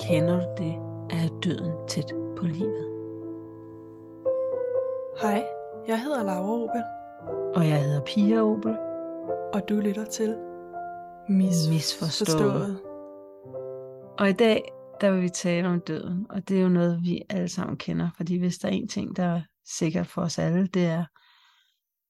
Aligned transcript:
Kender 0.00 0.40
du 0.40 0.64
det 0.64 0.74
at 1.10 1.16
have 1.16 1.40
døden 1.44 1.88
tæt 1.88 2.12
på 2.36 2.44
livet? 2.44 2.90
Hej, 5.20 5.46
jeg 5.86 6.02
hedder 6.02 6.22
Laura 6.22 6.62
Opel, 6.62 6.82
Og 7.56 7.68
jeg 7.68 7.84
hedder 7.84 8.00
Pia 8.00 8.40
Opel. 8.40 8.76
og 9.54 9.68
du 9.68 9.74
lytter 9.74 10.04
til 10.04 10.36
Misforstået. 11.28 11.70
Misforstået. 11.70 12.80
Og 14.18 14.28
i 14.28 14.32
dag, 14.32 14.72
der 15.00 15.10
vil 15.10 15.22
vi 15.22 15.28
tale 15.28 15.68
om 15.68 15.80
døden, 15.80 16.26
og 16.30 16.48
det 16.48 16.58
er 16.58 16.62
jo 16.62 16.68
noget, 16.68 17.02
vi 17.02 17.22
alle 17.30 17.48
sammen 17.48 17.76
kender, 17.76 18.10
fordi 18.16 18.38
hvis 18.38 18.58
der 18.58 18.68
er 18.68 18.72
en 18.72 18.88
ting, 18.88 19.16
der 19.16 19.24
er 19.24 19.42
sikkert 19.64 20.06
for 20.06 20.22
os 20.22 20.38
alle, 20.38 20.66
det 20.66 20.86
er, 20.86 21.04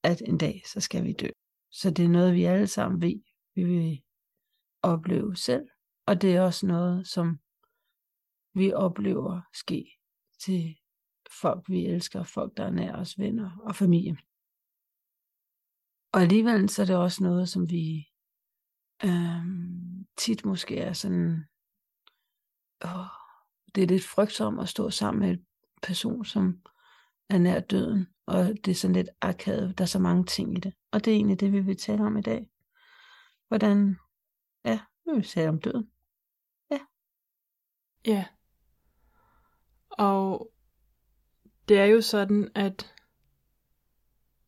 at 0.04 0.22
en 0.26 0.38
dag, 0.38 0.62
så 0.72 0.80
skal 0.80 1.04
vi 1.04 1.12
dø. 1.12 1.28
Så 1.70 1.90
det 1.90 2.04
er 2.04 2.08
noget, 2.08 2.34
vi 2.34 2.44
alle 2.44 2.66
sammen 2.66 3.02
ved, 3.02 3.33
vi 3.54 3.64
vil 3.64 4.02
opleve 4.82 5.36
selv, 5.36 5.68
og 6.06 6.22
det 6.22 6.36
er 6.36 6.42
også 6.42 6.66
noget, 6.66 7.06
som 7.06 7.38
vi 8.54 8.72
oplever 8.72 9.40
ske 9.52 9.98
til 10.44 10.78
folk, 11.40 11.68
vi 11.68 11.86
elsker, 11.86 12.22
folk, 12.22 12.56
der 12.56 12.64
er 12.64 12.70
nær 12.70 12.96
os, 12.96 13.18
venner 13.18 13.58
og 13.58 13.74
familie. 13.76 14.16
Og 16.12 16.20
alligevel 16.20 16.68
så 16.68 16.82
er 16.82 16.86
det 16.86 16.96
også 16.96 17.22
noget, 17.22 17.48
som 17.48 17.70
vi 17.70 18.08
øhm, 19.04 20.06
tit 20.16 20.44
måske 20.44 20.78
er 20.78 20.92
sådan, 20.92 21.44
åh, 22.84 23.06
det 23.74 23.82
er 23.82 23.86
lidt 23.86 24.04
frygtsomt 24.04 24.60
at 24.60 24.68
stå 24.68 24.90
sammen 24.90 25.20
med 25.20 25.30
en 25.30 25.46
person, 25.82 26.24
som 26.24 26.62
er 27.28 27.38
nær 27.38 27.60
døden, 27.60 28.06
og 28.26 28.44
det 28.64 28.68
er 28.68 28.74
sådan 28.74 28.96
lidt 28.96 29.08
akavet, 29.20 29.78
der 29.78 29.84
er 29.84 29.88
så 29.88 29.98
mange 29.98 30.24
ting 30.24 30.56
i 30.56 30.60
det. 30.60 30.74
Og 30.92 31.04
det 31.04 31.10
er 31.10 31.16
egentlig 31.16 31.40
det, 31.40 31.52
vi 31.52 31.60
vil 31.60 31.76
tale 31.76 32.04
om 32.04 32.16
i 32.16 32.22
dag. 32.22 32.50
Hvordan, 33.48 33.96
ja, 34.64 34.80
vil 35.06 35.24
tale 35.24 35.48
om 35.48 35.60
døden. 35.60 35.90
Ja. 38.06 38.24
Og 39.90 40.52
det 41.68 41.78
er 41.78 41.84
jo 41.84 42.00
sådan, 42.00 42.50
at 42.54 42.94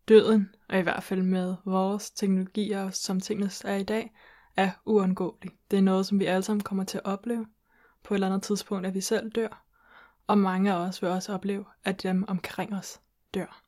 døden, 0.09 0.55
og 0.69 0.79
i 0.79 0.83
hvert 0.83 1.03
fald 1.03 1.23
med 1.23 1.57
vores 1.65 2.11
teknologier, 2.11 2.91
som 2.91 3.21
tingene 3.21 3.51
er 3.65 3.75
i 3.75 3.83
dag, 3.83 4.17
er 4.57 4.73
uundgåelig. 4.85 5.51
Det 5.71 5.77
er 5.77 5.83
noget, 5.83 6.07
som 6.07 6.21
vi 6.21 6.25
alle 6.25 6.43
sammen 6.43 6.63
kommer 6.63 6.85
til 6.85 6.99
at 6.99 7.05
opleve 7.05 7.47
på 8.03 8.15
et 8.15 8.17
eller 8.17 8.27
andet 8.27 8.43
tidspunkt, 8.43 8.87
at 8.87 8.95
vi 8.95 9.01
selv 9.01 9.31
dør. 9.31 9.67
Og 10.27 10.39
mange 10.39 10.73
af 10.73 10.77
os 10.77 11.03
vil 11.03 11.11
også 11.11 11.35
opleve, 11.35 11.65
at 11.85 12.03
dem 12.03 12.25
omkring 12.29 12.75
os 12.75 13.01
dør. 13.35 13.63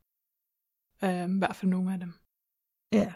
Øhm, 1.05 1.37
I 1.37 1.39
hvert 1.39 1.57
fald 1.57 1.71
nogle 1.71 1.93
af 1.93 2.01
dem. 2.01 2.13
Ja. 2.93 3.13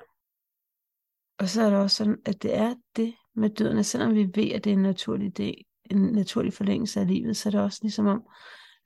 Og 1.43 1.49
så 1.49 1.63
er 1.63 1.71
det 1.71 1.79
også 1.79 1.97
sådan, 1.97 2.19
at 2.25 2.43
det 2.43 2.57
er 2.57 2.75
det 2.97 3.15
med 3.35 3.51
døden, 3.51 3.79
at 3.79 3.87
selvom 3.87 4.15
vi 4.15 4.31
ved, 4.35 4.51
at 4.51 4.65
det 4.65 4.71
er 4.71 4.75
en 4.75 4.83
naturlig 4.83 5.37
del, 5.37 5.65
en 5.91 5.99
naturlig 5.99 6.53
forlængelse 6.53 7.01
af 7.01 7.07
livet, 7.07 7.37
så 7.37 7.49
er 7.49 7.51
det 7.51 7.61
også 7.61 7.79
ligesom 7.83 8.07
om, 8.07 8.23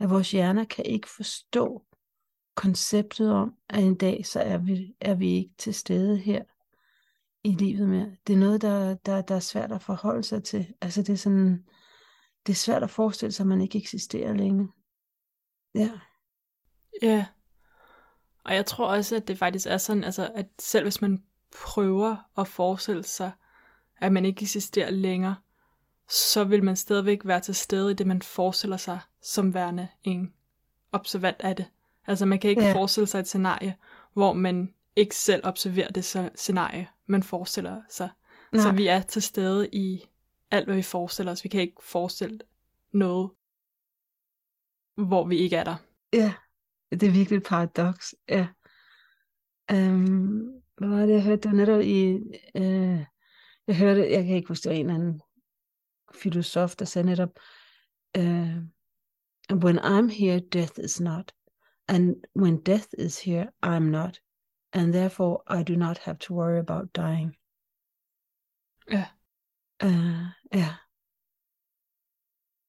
at 0.00 0.10
vores 0.10 0.30
hjerner 0.30 0.64
kan 0.64 0.84
ikke 0.86 1.08
forstå 1.16 1.82
konceptet 2.54 3.32
om, 3.32 3.54
at 3.68 3.82
en 3.82 3.94
dag, 3.94 4.26
så 4.26 4.40
er 4.40 4.58
vi, 4.58 4.94
er 5.00 5.14
vi 5.14 5.28
ikke 5.28 5.54
til 5.58 5.74
stede 5.74 6.18
her 6.18 6.42
i 7.44 7.52
livet 7.52 7.88
mere. 7.88 8.16
Det 8.26 8.32
er 8.32 8.38
noget, 8.38 8.62
der, 8.62 8.94
der, 8.94 9.22
der 9.22 9.34
er 9.34 9.40
svært 9.40 9.72
at 9.72 9.82
forholde 9.82 10.22
sig 10.22 10.44
til. 10.44 10.74
Altså 10.80 11.02
det 11.02 11.12
er 11.12 11.16
sådan, 11.16 11.64
det 12.46 12.52
er 12.52 12.56
svært 12.56 12.82
at 12.82 12.90
forestille 12.90 13.32
sig, 13.32 13.44
at 13.44 13.48
man 13.48 13.60
ikke 13.60 13.78
eksisterer 13.78 14.34
længe. 14.34 14.68
Ja. 15.74 15.90
Ja. 17.02 17.26
Og 18.44 18.54
jeg 18.54 18.66
tror 18.66 18.86
også, 18.86 19.16
at 19.16 19.28
det 19.28 19.38
faktisk 19.38 19.66
er 19.66 19.76
sådan, 19.76 20.04
altså, 20.04 20.30
at 20.34 20.46
selv 20.58 20.84
hvis 20.84 21.00
man 21.00 21.25
prøver 21.64 22.16
at 22.38 22.48
forestille 22.48 23.02
sig, 23.04 23.32
at 23.96 24.12
man 24.12 24.24
ikke 24.24 24.42
eksisterer 24.42 24.90
længere, 24.90 25.36
så 26.08 26.44
vil 26.44 26.64
man 26.64 26.76
stadigvæk 26.76 27.20
være 27.24 27.40
til 27.40 27.54
stede 27.54 27.90
i 27.90 27.94
det, 27.94 28.06
man 28.06 28.22
forestiller 28.22 28.76
sig 28.76 29.00
som 29.22 29.54
værende 29.54 29.88
en 30.04 30.32
observant 30.92 31.36
af 31.40 31.56
det. 31.56 31.66
Altså 32.06 32.26
man 32.26 32.38
kan 32.38 32.50
ikke 32.50 32.62
Ja. 32.64 32.72
forestille 32.74 33.06
sig 33.06 33.18
et 33.18 33.28
scenarie, 33.28 33.76
hvor 34.12 34.32
man 34.32 34.74
ikke 34.96 35.16
selv 35.16 35.46
observerer 35.46 35.90
det 35.90 36.30
scenarie, 36.34 36.88
man 37.06 37.22
forestiller 37.22 37.82
sig. 37.90 38.08
Nej. 38.52 38.62
Så 38.62 38.72
vi 38.72 38.86
er 38.86 39.00
til 39.00 39.22
stede 39.22 39.68
i 39.72 40.04
alt, 40.50 40.66
hvad 40.66 40.76
vi 40.76 40.82
forestiller 40.82 41.32
os. 41.32 41.44
Vi 41.44 41.48
kan 41.48 41.60
ikke 41.60 41.82
forestille 41.82 42.38
noget, 42.92 43.30
hvor 44.96 45.26
vi 45.26 45.36
ikke 45.36 45.56
er 45.56 45.64
der. 45.64 45.76
Ja, 46.12 46.34
det 46.90 47.02
er 47.02 47.10
virkelig 47.10 47.36
et 47.36 47.42
paradoks. 47.42 48.14
Ja. 48.28 48.46
Øhm, 49.70 50.48
hvad 50.78 50.88
var 50.88 51.06
det, 51.06 51.12
jeg 51.12 51.22
hørte? 51.24 51.40
Det 51.42 51.50
var 51.50 51.56
netop 51.56 51.80
i... 51.80 52.18
Øh, 52.54 53.04
jeg 53.66 53.78
hørte, 53.78 54.10
jeg 54.10 54.24
kan 54.24 54.36
ikke 54.36 54.48
huske, 54.48 54.62
det 54.62 54.70
var 54.70 54.76
en 54.76 54.86
eller 54.90 54.94
anden 54.94 55.22
filosof, 56.14 56.76
der 56.76 56.84
sagde 56.84 57.06
netop, 57.06 57.30
øh, 58.16 58.56
When 59.64 59.78
I'm 59.78 60.08
here, 60.08 60.40
death 60.40 60.78
is 60.84 61.00
not. 61.00 61.34
And 61.88 62.16
when 62.36 62.62
death 62.62 62.88
is 62.98 63.22
here, 63.24 63.52
I'm 63.66 63.78
not. 63.90 64.20
And 64.72 64.92
therefore, 64.92 65.60
I 65.60 65.62
do 65.62 65.76
not 65.76 65.98
have 65.98 66.16
to 66.18 66.34
worry 66.34 66.58
about 66.58 66.96
dying. 66.96 67.36
Ja. 68.90 69.06
Øh, 69.82 70.24
ja. 70.54 70.74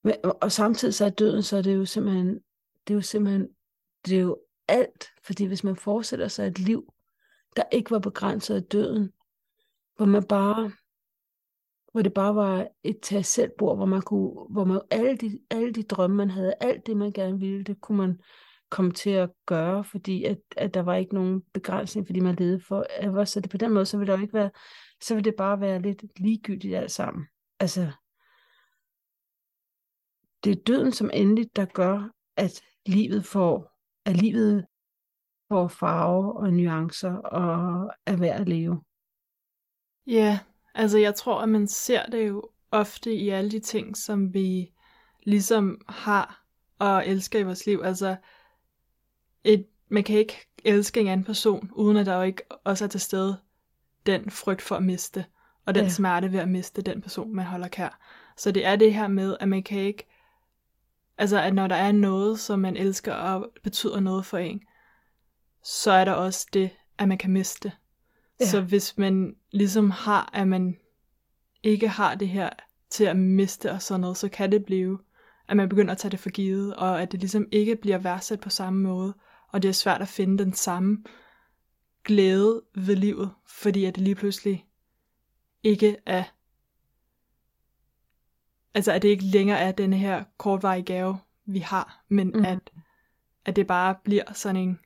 Men, 0.03 0.15
og- 0.41 0.51
samtidig 0.51 0.93
så 0.93 1.05
er 1.05 1.09
døden, 1.09 1.43
så 1.43 1.57
er 1.57 1.61
det 1.61 1.75
jo 1.75 1.85
simpelthen, 1.85 2.33
det 2.87 2.93
er 2.93 2.95
jo 2.95 3.01
simpelthen, 3.01 3.47
det 4.05 4.17
er 4.17 4.21
jo 4.21 4.39
alt, 4.67 5.05
fordi 5.23 5.45
hvis 5.45 5.63
man 5.63 5.75
forestiller 5.75 6.27
sig 6.27 6.47
et 6.47 6.59
liv, 6.59 6.93
der 7.57 7.63
ikke 7.71 7.91
var 7.91 7.99
begrænset 7.99 8.55
af 8.55 8.63
døden, 8.63 9.11
hvor 9.95 10.05
man 10.05 10.23
bare, 10.23 10.71
hvor 11.91 12.01
det 12.01 12.13
bare 12.13 12.35
var 12.35 12.67
et 12.83 12.99
tag 13.01 13.25
selv 13.25 13.51
bord, 13.57 13.77
hvor 13.77 13.85
man 13.85 14.01
kunne, 14.01 14.31
hvor 14.49 14.65
man 14.65 14.81
alle 14.91 15.17
de, 15.17 15.39
alle 15.49 15.73
de 15.73 15.83
drømme, 15.83 16.15
man 16.15 16.29
havde, 16.29 16.53
alt 16.61 16.87
det, 16.87 16.97
man 16.97 17.11
gerne 17.11 17.39
ville, 17.39 17.63
det 17.63 17.81
kunne 17.81 17.97
man 17.97 18.19
komme 18.69 18.91
til 18.91 19.09
at 19.09 19.29
gøre, 19.45 19.83
fordi 19.83 20.23
at, 20.23 20.37
at 20.57 20.73
der 20.73 20.81
var 20.81 20.95
ikke 20.95 21.13
nogen 21.13 21.41
begrænsning, 21.53 22.07
fordi 22.07 22.19
man 22.19 22.35
levede 22.35 22.59
for 22.59 22.85
ever. 22.99 23.25
Så 23.25 23.39
det, 23.39 23.51
på 23.51 23.57
den 23.57 23.73
måde, 23.73 23.85
så 23.85 23.97
ville 23.97 24.11
der 24.11 24.17
jo 24.17 24.21
ikke 24.21 24.33
være, 24.33 24.51
så 25.01 25.13
ville 25.15 25.31
det 25.31 25.35
bare 25.35 25.61
være 25.61 25.81
lidt 25.81 26.03
ligegyldigt 26.19 26.75
alt 26.75 26.91
sammen. 26.91 27.25
Altså, 27.59 27.91
det 30.43 30.51
er 30.51 30.63
døden 30.67 30.91
som 30.91 31.09
endelig, 31.13 31.55
der 31.55 31.65
gør, 31.65 32.09
at 32.35 32.61
livet 32.85 33.25
får, 33.25 33.79
at 34.05 34.17
livet 34.17 34.65
får 35.49 35.67
farve 35.67 36.33
og 36.33 36.53
nuancer 36.53 37.13
og 37.13 37.91
er 38.05 38.15
værd 38.15 38.41
at 38.41 38.49
leve. 38.49 38.81
Ja, 40.07 40.39
altså 40.75 40.97
jeg 40.97 41.15
tror, 41.15 41.41
at 41.41 41.49
man 41.49 41.67
ser 41.67 42.05
det 42.05 42.27
jo 42.27 42.49
ofte 42.71 43.13
i 43.13 43.29
alle 43.29 43.51
de 43.51 43.59
ting, 43.59 43.97
som 43.97 44.33
vi 44.33 44.71
ligesom 45.23 45.81
har 45.89 46.43
og 46.79 47.07
elsker 47.07 47.39
i 47.39 47.43
vores 47.43 47.65
liv. 47.65 47.81
Altså, 47.83 48.15
et, 49.43 49.67
man 49.89 50.03
kan 50.03 50.17
ikke 50.17 50.47
elske 50.63 50.99
en 50.99 51.07
anden 51.07 51.25
person, 51.25 51.69
uden 51.73 51.97
at 51.97 52.05
der 52.05 52.15
jo 52.15 52.21
ikke 52.21 52.43
også 52.63 52.85
er 52.85 52.89
til 52.89 52.99
stede 52.99 53.37
den 54.05 54.29
frygt 54.29 54.61
for 54.61 54.75
at 54.75 54.83
miste, 54.83 55.25
og 55.65 55.75
den 55.75 55.83
ja. 55.83 55.89
smerte 55.89 56.31
ved 56.31 56.39
at 56.39 56.49
miste 56.49 56.81
den 56.81 57.01
person, 57.01 57.35
man 57.35 57.45
holder 57.45 57.67
kær. 57.67 57.99
Så 58.37 58.51
det 58.51 58.65
er 58.65 58.75
det 58.75 58.93
her 58.93 59.07
med, 59.07 59.37
at 59.39 59.49
man 59.49 59.63
kan 59.63 59.79
ikke, 59.79 60.07
altså 61.17 61.41
at 61.41 61.53
når 61.53 61.67
der 61.67 61.75
er 61.75 61.91
noget, 61.91 62.39
som 62.39 62.59
man 62.59 62.77
elsker 62.77 63.13
og 63.13 63.51
betyder 63.63 63.99
noget 63.99 64.25
for 64.25 64.37
en, 64.37 64.61
så 65.63 65.91
er 65.91 66.05
der 66.05 66.11
også 66.11 66.47
det, 66.53 66.69
at 66.97 67.07
man 67.07 67.17
kan 67.17 67.31
miste. 67.31 67.71
Ja. 68.39 68.45
Ja. 68.45 68.49
Så 68.49 68.61
hvis 68.61 68.97
man 68.97 69.35
ligesom 69.51 69.91
har, 69.91 70.29
at 70.33 70.47
man 70.47 70.77
ikke 71.63 71.87
har 71.87 72.15
det 72.15 72.27
her 72.27 72.49
til 72.89 73.03
at 73.03 73.17
miste 73.17 73.71
og 73.71 73.81
sådan 73.81 74.01
noget, 74.01 74.17
så 74.17 74.29
kan 74.29 74.51
det 74.51 74.65
blive, 74.65 74.99
at 75.47 75.57
man 75.57 75.69
begynder 75.69 75.91
at 75.91 75.97
tage 75.97 76.11
det 76.11 76.19
for 76.19 76.29
givet, 76.29 76.75
og 76.75 77.01
at 77.01 77.11
det 77.11 77.19
ligesom 77.19 77.47
ikke 77.51 77.75
bliver 77.75 77.97
værdsat 77.97 78.39
på 78.39 78.49
samme 78.49 78.81
måde, 78.81 79.13
og 79.51 79.61
det 79.61 79.69
er 79.69 79.73
svært 79.73 80.01
at 80.01 80.07
finde 80.07 80.43
den 80.43 80.53
samme 80.53 81.03
glæde 82.03 82.61
ved 82.75 82.95
livet, 82.95 83.31
fordi 83.47 83.85
at 83.85 83.95
det 83.95 84.03
lige 84.03 84.15
pludselig 84.15 84.65
ikke 85.63 85.97
er, 86.05 86.23
altså 88.73 88.91
at 88.91 89.01
det 89.01 89.09
ikke 89.09 89.23
længere 89.23 89.59
er 89.59 89.71
denne 89.71 89.97
her 89.97 90.23
kortvarige 90.37 90.83
gave, 90.83 91.17
vi 91.45 91.59
har, 91.59 92.03
men 92.09 92.27
mm. 92.27 92.45
at, 92.45 92.71
at 93.45 93.55
det 93.55 93.67
bare 93.67 93.95
bliver 94.03 94.33
sådan 94.33 94.55
en 94.55 94.79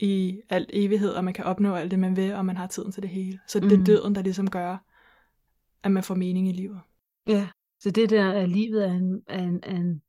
i 0.00 0.40
al 0.48 0.66
evighed, 0.72 1.10
og 1.10 1.24
man 1.24 1.34
kan 1.34 1.44
opnå 1.44 1.74
alt 1.74 1.90
det, 1.90 1.98
man 1.98 2.16
vil, 2.16 2.34
og 2.34 2.46
man 2.46 2.56
har 2.56 2.66
tiden 2.66 2.92
til 2.92 3.02
det 3.02 3.10
hele. 3.10 3.40
Så 3.48 3.60
det 3.60 3.72
Mhm. 3.72 3.80
er 3.80 3.84
døden, 3.84 4.14
der 4.14 4.22
ligesom 4.22 4.50
gør, 4.50 4.76
at 5.82 5.92
man 5.92 6.02
får 6.02 6.14
mening 6.14 6.48
i 6.48 6.52
livet. 6.52 6.80
Ja, 7.26 7.48
så 7.80 7.90
det 7.90 8.10
der, 8.10 8.30
at 8.32 8.48
livet 8.48 8.84
er 8.88 8.92
en, 8.92 9.22
er 9.26 9.42
en, 9.42 9.60
er 9.62 9.76
en 9.76 10.02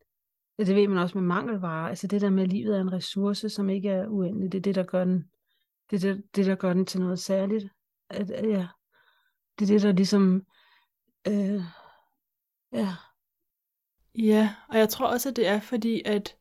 ja, 0.59 0.63
det 0.63 0.75
ved 0.75 0.88
man 0.88 0.97
også 0.97 1.17
med 1.17 1.27
mangelvarer, 1.27 1.89
altså 1.89 2.07
det 2.07 2.21
der 2.21 2.29
med, 2.29 2.43
at 2.43 2.49
livet 2.49 2.77
er 2.77 2.81
en 2.81 2.93
ressource, 2.93 3.49
som 3.49 3.69
ikke 3.69 3.89
er 3.89 4.07
uendelig, 4.07 4.51
det 4.51 4.57
er 4.57 4.61
det, 4.61 4.75
der 4.75 4.83
gør 4.83 5.03
den, 5.03 5.25
det 5.91 6.05
er 6.05 6.13
det, 6.13 6.23
det 6.35 6.45
der 6.45 6.55
gør 6.55 6.73
den 6.73 6.85
til 6.85 6.99
noget 6.99 7.19
særligt. 7.19 7.65
At, 8.09 8.29
ja, 8.29 8.67
det 9.59 9.69
er 9.69 9.73
det, 9.73 9.81
der 9.81 9.91
ligesom, 9.91 10.45
øh, 11.27 11.61
ja, 12.73 12.95
Ja, 14.15 14.55
og 14.69 14.77
jeg 14.77 14.89
tror 14.89 15.07
også, 15.07 15.29
at 15.29 15.35
det 15.35 15.47
er 15.47 15.59
fordi, 15.59 16.01
at 16.05 16.35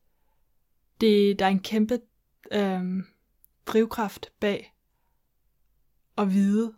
det, 1.01 1.39
der 1.39 1.45
er 1.45 1.49
en 1.49 1.59
kæmpe 1.59 1.99
øhm, 2.53 3.03
drivkraft 3.65 4.31
bag 4.39 4.75
at 6.17 6.33
vide, 6.33 6.73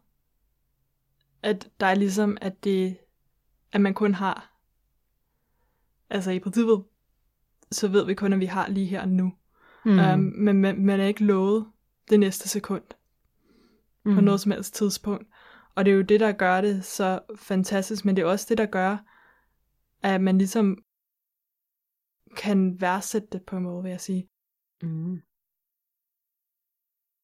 at 1.41 1.69
der 1.79 1.85
er 1.85 1.95
ligesom, 1.95 2.37
at 2.41 2.63
det, 2.63 2.97
at 3.71 3.81
man 3.81 3.93
kun 3.93 4.13
har, 4.13 4.57
altså 6.09 6.31
i 6.31 6.39
princippet, 6.39 6.83
så 7.71 7.87
ved 7.87 8.05
vi 8.05 8.13
kun, 8.13 8.33
at 8.33 8.39
vi 8.39 8.45
har 8.45 8.67
lige 8.67 8.85
her 8.85 9.01
og 9.01 9.09
nu. 9.09 9.33
Mm. 9.85 9.99
Um, 9.99 10.19
men 10.19 10.61
man, 10.61 10.85
man 10.85 10.99
er 10.99 11.05
ikke 11.05 11.25
lovet 11.25 11.71
det 12.09 12.19
næste 12.19 12.49
sekund. 12.49 12.83
Mm. 14.05 14.15
På 14.15 14.21
noget 14.21 14.41
som 14.41 14.51
helst 14.51 14.73
tidspunkt. 14.73 15.27
Og 15.75 15.85
det 15.85 15.91
er 15.91 15.95
jo 15.95 16.01
det, 16.01 16.19
der 16.19 16.31
gør 16.31 16.61
det 16.61 16.85
så 16.85 17.19
fantastisk, 17.35 18.05
men 18.05 18.15
det 18.15 18.21
er 18.21 18.25
også 18.25 18.45
det, 18.49 18.57
der 18.57 18.65
gør, 18.65 18.97
at 20.01 20.21
man 20.21 20.37
ligesom 20.37 20.77
kan 22.37 22.81
værdsætte 22.81 23.27
det 23.31 23.45
på 23.45 23.57
en 23.57 23.63
måde, 23.63 23.83
vil 23.83 23.89
jeg 23.89 24.01
sige. 24.01 24.29
Mm. 24.81 25.21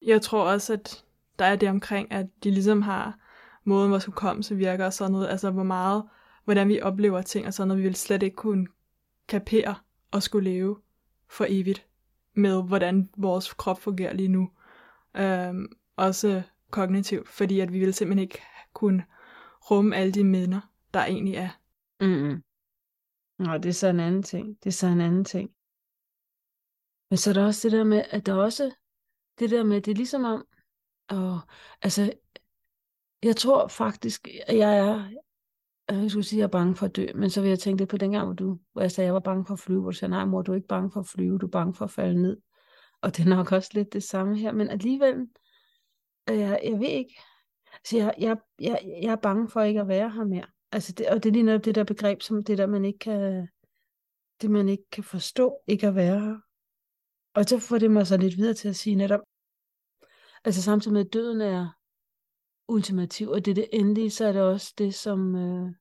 Jeg 0.01 0.21
tror 0.21 0.43
også, 0.43 0.73
at 0.73 1.05
der 1.39 1.45
er 1.45 1.55
det 1.55 1.69
omkring, 1.69 2.11
at 2.11 2.25
de 2.43 2.51
ligesom 2.51 2.81
har 2.81 3.19
måden, 3.63 3.91
vores 3.91 4.05
hukommelse 4.05 4.55
virker 4.55 4.85
og 4.85 4.93
sådan 4.93 5.11
noget, 5.11 5.27
altså 5.27 5.51
hvor 5.51 5.63
meget, 5.63 6.03
hvordan 6.43 6.67
vi 6.67 6.81
oplever 6.81 7.21
ting 7.21 7.47
og 7.47 7.53
sådan 7.53 7.67
noget, 7.67 7.83
vi 7.83 7.87
vil 7.87 7.95
slet 7.95 8.23
ikke 8.23 8.35
kunne 8.35 8.67
kapere 9.27 9.75
og 10.11 10.23
skulle 10.23 10.49
leve 10.49 10.77
for 11.27 11.45
evigt 11.49 11.87
med, 12.33 12.63
hvordan 12.63 13.09
vores 13.17 13.53
krop 13.53 13.81
fungerer 13.81 14.13
lige 14.13 14.27
nu. 14.27 14.49
Øhm, 15.17 15.67
også 15.95 16.41
kognitivt, 16.71 17.29
fordi 17.29 17.59
at 17.59 17.73
vi 17.73 17.79
vil 17.79 17.93
simpelthen 17.93 18.23
ikke 18.23 18.41
kunne 18.73 19.05
rumme 19.71 19.95
alle 19.95 20.13
de 20.13 20.23
minder, 20.23 20.61
der 20.93 21.05
egentlig 21.05 21.35
er. 21.35 21.49
Mm. 21.99 22.43
Nå, 23.39 23.57
det 23.57 23.65
er 23.65 23.73
så 23.73 23.87
en 23.87 23.99
anden 23.99 24.23
ting. 24.23 24.57
Det 24.63 24.69
er 24.69 24.71
så 24.71 24.87
en 24.87 25.01
anden 25.01 25.25
ting. 25.25 25.51
Men 27.09 27.17
så 27.17 27.29
er 27.29 27.33
der 27.33 27.45
også 27.45 27.69
det 27.69 27.77
der 27.77 27.83
med, 27.83 28.03
at 28.09 28.25
der 28.25 28.33
også, 28.33 28.71
det 29.39 29.49
der 29.49 29.63
med, 29.63 29.81
det 29.81 29.91
er 29.91 29.95
ligesom 29.95 30.23
om, 30.23 30.45
og, 31.09 31.39
altså, 31.81 32.13
jeg 33.23 33.35
tror 33.35 33.67
faktisk, 33.67 34.27
at 34.47 34.57
jeg 34.57 34.77
er, 34.77 35.09
øh, 35.91 36.01
jeg 36.01 36.11
skulle 36.11 36.23
sige, 36.23 36.37
at 36.37 36.39
jeg 36.39 36.45
er 36.45 36.51
bange 36.51 36.75
for 36.75 36.85
at 36.85 36.95
dø, 36.95 37.07
men 37.15 37.29
så 37.29 37.41
vil 37.41 37.49
jeg 37.49 37.59
tænke 37.59 37.79
det 37.79 37.87
på 37.87 37.97
dengang, 37.97 38.25
hvor, 38.25 38.33
du, 38.33 38.59
hvor 38.73 38.81
jeg 38.81 38.91
sagde, 38.91 39.05
at 39.05 39.07
jeg 39.07 39.13
var 39.13 39.19
bange 39.19 39.45
for 39.45 39.53
at 39.53 39.59
flyve, 39.59 39.81
hvor 39.81 39.91
du 39.91 39.97
sagde, 39.97 40.09
nej 40.09 40.25
mor, 40.25 40.41
du 40.41 40.51
er 40.51 40.55
ikke 40.55 40.67
bange 40.67 40.91
for 40.91 40.99
at 40.99 41.07
flyve, 41.07 41.37
du 41.37 41.45
er 41.45 41.51
bange 41.51 41.73
for 41.73 41.85
at 41.85 41.91
falde 41.91 42.21
ned. 42.21 42.37
Og 43.01 43.17
det 43.17 43.25
er 43.25 43.29
nok 43.29 43.51
også 43.51 43.69
lidt 43.73 43.93
det 43.93 44.03
samme 44.03 44.37
her, 44.37 44.51
men 44.51 44.69
alligevel, 44.69 45.27
øh, 46.29 46.39
jeg, 46.39 46.59
jeg 46.63 46.79
ved 46.79 46.87
ikke, 46.87 47.19
så 47.85 47.97
jeg, 47.97 48.13
jeg, 48.19 48.37
jeg, 48.59 48.79
jeg 49.01 49.11
er 49.11 49.15
bange 49.15 49.49
for 49.49 49.61
ikke 49.61 49.81
at 49.81 49.87
være 49.87 50.09
her 50.09 50.23
mere. 50.23 50.45
Altså 50.71 50.93
det, 50.93 51.09
og 51.09 51.23
det 51.23 51.29
er 51.29 51.33
lige 51.33 51.43
netop 51.43 51.65
det 51.65 51.75
der 51.75 51.83
begreb, 51.83 52.21
som 52.21 52.43
det 52.43 52.57
der, 52.57 52.67
man 52.67 52.85
ikke 52.85 52.99
kan, 52.99 53.47
det 54.41 54.51
man 54.51 54.69
ikke 54.69 54.89
kan 54.91 55.03
forstå, 55.03 55.57
ikke 55.67 55.87
at 55.87 55.95
være 55.95 56.19
her. 56.19 56.37
Og 57.39 57.45
så 57.45 57.59
får 57.59 57.77
det 57.77 57.91
mig 57.91 58.07
så 58.07 58.17
lidt 58.17 58.37
videre 58.37 58.53
til 58.53 58.69
at 58.69 58.75
sige 58.75 58.95
netop, 58.95 59.19
altså 60.45 60.61
samtidig 60.61 60.93
med, 60.93 61.05
at 61.05 61.13
døden 61.13 61.41
er 61.41 61.69
ultimativ, 62.67 63.29
og 63.29 63.45
det 63.45 63.51
er 63.51 63.55
det 63.55 63.67
endelige, 63.73 64.09
så 64.09 64.25
er 64.25 64.31
det 64.31 64.41
også 64.41 64.73
det, 64.77 64.95
som 64.95 65.35
øh, 65.35 65.71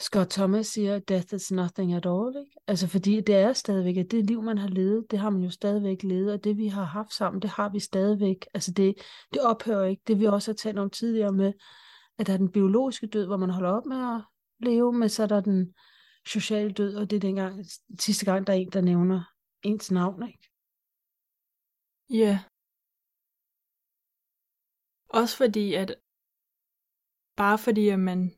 Scott 0.00 0.30
Thomas 0.30 0.66
siger, 0.66 0.98
death 0.98 1.34
is 1.34 1.52
nothing 1.52 1.92
at 1.92 2.06
all. 2.06 2.36
Ikke? 2.38 2.56
Altså 2.66 2.86
fordi 2.88 3.20
det 3.20 3.34
er 3.34 3.52
stadigvæk, 3.52 3.96
at 3.96 4.10
det 4.10 4.26
liv, 4.26 4.42
man 4.42 4.58
har 4.58 4.68
levet, 4.68 5.06
det 5.10 5.18
har 5.18 5.30
man 5.30 5.42
jo 5.42 5.50
stadigvæk 5.50 6.02
levet, 6.02 6.32
og 6.32 6.44
det 6.44 6.56
vi 6.56 6.68
har 6.68 6.84
haft 6.84 7.12
sammen, 7.12 7.42
det 7.42 7.50
har 7.50 7.68
vi 7.68 7.80
stadigvæk. 7.80 8.46
Altså 8.54 8.72
det, 8.72 8.94
det 9.32 9.40
ophører 9.42 9.84
ikke. 9.84 10.02
Det 10.06 10.20
vi 10.20 10.26
også 10.26 10.50
har 10.50 10.56
talt 10.56 10.78
om 10.78 10.90
tidligere 10.90 11.32
med, 11.32 11.52
at 12.18 12.26
der 12.26 12.32
er 12.32 12.36
den 12.36 12.52
biologiske 12.52 13.06
død, 13.06 13.26
hvor 13.26 13.36
man 13.36 13.50
holder 13.50 13.70
op 13.70 13.86
med 13.86 14.14
at 14.14 14.20
leve, 14.60 14.92
men 14.92 15.08
så 15.08 15.22
er 15.22 15.26
der 15.26 15.40
den 15.40 15.74
sociale 16.26 16.72
død, 16.72 16.96
og 16.96 17.10
det 17.10 17.16
er 17.16 17.20
dengang, 17.20 17.64
sidste 18.00 18.24
gang, 18.24 18.46
der 18.46 18.52
er 18.52 18.56
en, 18.56 18.70
der 18.72 18.80
nævner 18.80 19.33
ens 19.64 19.90
navn, 19.90 20.28
ikke? 20.28 20.50
Ja. 22.10 22.16
Yeah. 22.16 22.38
Også 25.08 25.36
fordi, 25.36 25.74
at 25.74 25.94
bare 27.36 27.58
fordi, 27.58 27.88
at 27.88 28.00
man 28.00 28.34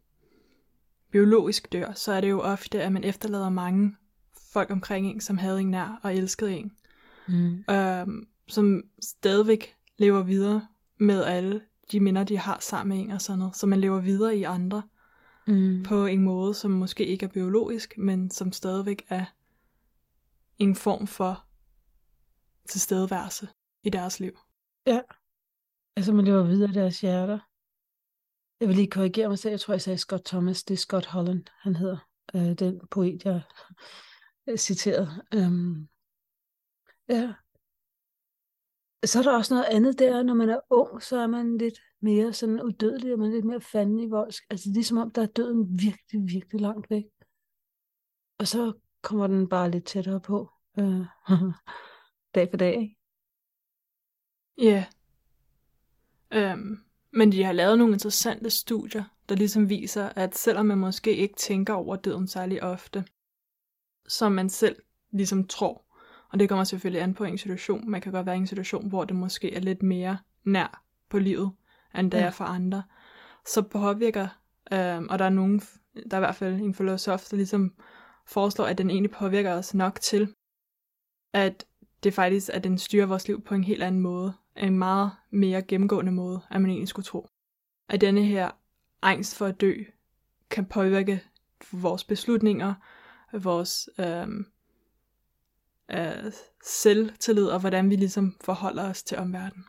biologisk 1.11 1.73
dør, 1.73 1.93
så 1.93 2.13
er 2.13 2.21
det 2.21 2.31
jo 2.31 2.41
ofte, 2.41 2.83
at 2.83 2.93
man 2.93 3.05
efterlader 3.05 3.51
mange 3.51 3.97
folk 4.53 4.71
omkring 4.71 5.07
en, 5.07 5.21
som 5.21 5.39
havde 5.39 5.61
en 5.61 5.71
nær 5.71 6.01
og 6.03 6.15
elskede 6.15 6.57
en. 6.57 6.73
Mm. 7.29 7.65
Øhm, 7.71 8.29
som 8.49 8.83
stadigvæk 9.01 9.77
lever 9.99 10.23
videre 10.23 10.67
med 10.99 11.25
alle 11.25 11.61
de 11.93 12.01
minder, 12.01 12.25
de 12.25 12.39
har 12.39 12.59
sammen 12.61 12.97
med 12.97 13.05
en 13.05 13.11
og 13.11 13.23
sådan 13.23 13.39
noget. 13.39 13.57
Så 13.57 13.67
man 13.67 13.81
lever 13.81 14.01
videre 14.01 14.37
i 14.37 14.43
andre 14.43 14.83
mm. 15.47 15.83
på 15.83 16.07
en 16.07 16.21
måde, 16.21 16.55
som 16.55 16.71
måske 16.71 17.07
ikke 17.07 17.25
er 17.25 17.31
biologisk, 17.31 17.99
men 17.99 18.31
som 18.31 18.53
stadigvæk 18.53 19.07
er 19.09 19.25
en 20.59 20.77
form 20.77 21.07
for 21.07 21.47
tilstedeværelse 22.69 23.49
i 23.83 23.91
deres 23.91 24.21
liv. 24.21 24.39
Ja. 24.87 25.01
Altså 25.97 26.13
man 26.13 26.25
lever 26.25 26.43
videre 26.43 26.71
i 26.71 26.75
deres 26.75 27.01
hjerter. 27.01 27.39
Jeg 28.61 28.69
vil 28.69 28.77
lige 28.77 28.91
korrigere 28.91 29.29
mig 29.29 29.39
selv. 29.39 29.51
Jeg 29.51 29.61
tror, 29.61 29.75
jeg 29.75 29.83
sagde 29.83 29.99
Scott 29.99 30.25
Thomas. 30.25 30.65
Det 30.65 30.75
er 30.75 30.79
Scott 30.79 31.07
Holland, 31.07 31.45
han 31.59 31.77
hedder. 31.77 31.99
Øh, 32.35 32.53
den 32.59 32.81
poet, 32.91 33.25
jeg 33.25 33.43
øh, 34.47 34.57
citerede. 34.57 35.25
Øhm, 35.35 35.89
ja. 37.09 37.35
Så 39.05 39.19
er 39.19 39.23
der 39.23 39.37
også 39.37 39.55
noget 39.55 39.67
andet 39.71 39.99
der, 39.99 40.23
når 40.23 40.35
man 40.35 40.49
er 40.49 40.61
ung, 40.71 41.03
så 41.03 41.17
er 41.17 41.27
man 41.27 41.59
lidt 41.59 41.79
mere 42.01 42.33
sådan 42.33 42.63
udødelig, 42.63 43.13
og 43.13 43.19
man 43.19 43.29
er 43.29 43.35
lidt 43.35 43.45
mere 43.45 43.61
fanden 43.61 43.99
i 43.99 44.07
voldsk. 44.07 44.45
Altså 44.51 44.71
ligesom 44.71 44.99
om, 44.99 45.11
der 45.11 45.23
er 45.23 45.27
døden 45.27 45.79
virkelig, 45.79 46.21
virkelig 46.29 46.61
langt 46.61 46.91
væk. 46.91 47.05
Og 48.39 48.47
så 48.47 48.73
kommer 49.07 49.27
den 49.27 49.49
bare 49.49 49.71
lidt 49.71 49.85
tættere 49.85 50.21
på. 50.21 50.51
Øh, 50.79 51.07
dag 52.35 52.51
for 52.51 52.57
dag, 52.57 52.81
ikke? 52.81 52.97
Ja. 54.59 54.87
Yeah. 56.33 56.55
Um, 56.55 56.79
men 57.13 57.33
de 57.33 57.45
har 57.45 57.53
lavet 57.53 57.79
nogle 57.79 57.93
interessante 57.93 58.51
studier, 58.51 59.05
der 59.29 59.35
ligesom 59.35 59.69
viser, 59.69 60.09
at 60.17 60.37
selvom 60.37 60.67
man 60.67 60.79
måske 60.79 61.17
ikke 61.17 61.35
tænker 61.35 61.75
over 61.75 61.97
døden 61.97 62.29
særlig 62.29 62.63
ofte, 62.63 63.05
som 64.09 64.33
man 64.33 64.49
selv 64.49 64.77
ligesom 65.13 65.47
tror, 65.47 65.85
og 66.33 66.39
det 66.39 66.49
kommer 66.49 66.65
selvfølgelig 66.65 67.03
an 67.03 67.15
på 67.15 67.25
en 67.25 67.39
situation. 67.39 67.91
Man 67.91 68.01
kan 68.01 68.13
godt 68.13 68.27
være 68.27 68.37
i 68.37 68.39
en 68.39 68.47
situation, 68.47 68.89
hvor 68.89 69.05
det 69.05 69.17
måske 69.17 69.55
er 69.55 69.61
lidt 69.61 69.83
mere 69.83 70.19
nær 70.45 70.85
på 71.11 71.19
livet, 71.19 71.53
end 71.99 72.11
det 72.11 72.19
ja. 72.19 72.25
er 72.25 72.31
for 72.31 72.45
andre. 72.45 72.83
Så 73.47 73.63
påvirker, 73.63 74.29
øh, 74.73 75.03
og 75.03 75.19
der 75.19 75.25
er 75.25 75.31
nogen, 75.31 75.61
der 75.95 76.17
er 76.17 76.17
i 76.17 76.21
hvert 76.21 76.35
fald 76.35 76.55
en 76.55 76.75
filosof, 76.75 77.25
der 77.31 77.37
ligesom 77.37 77.75
foreslår, 78.27 78.65
at 78.65 78.79
den 78.79 78.91
egentlig 78.91 79.11
påvirker 79.11 79.53
os 79.53 79.75
nok 79.75 80.01
til, 80.01 80.35
at 81.33 81.67
det 82.03 82.15
faktisk, 82.15 82.51
at 82.53 82.65
den 82.65 82.79
styrer 82.79 83.07
vores 83.07 83.29
liv 83.29 83.43
på 83.43 83.55
en 83.55 83.65
helt 83.65 83.83
anden 83.83 84.01
måde, 84.01 84.33
en 84.57 84.79
meget 84.79 85.11
mere 85.31 85.63
gennemgående 85.63 86.13
måde, 86.13 86.41
end 86.53 86.61
man 86.61 86.71
egentlig 86.71 86.89
skulle 86.89 87.05
tro. 87.05 87.29
At 87.89 88.01
denne 88.01 88.25
her 88.25 88.51
angst 89.03 89.37
for 89.37 89.47
at 89.47 89.61
dø, 89.61 89.75
kan 90.51 90.67
påvirke 90.67 91.23
vores 91.73 92.05
beslutninger, 92.05 92.75
vores 93.33 93.89
øh, 93.99 94.29
øh, 95.91 96.33
selvtillid, 96.65 97.47
og 97.47 97.61
hvordan 97.61 97.91
vi 97.91 97.97
ligesom 97.97 98.37
forholder 98.41 98.91
os 98.91 99.03
til 99.03 99.19
omverdenen. 99.19 99.65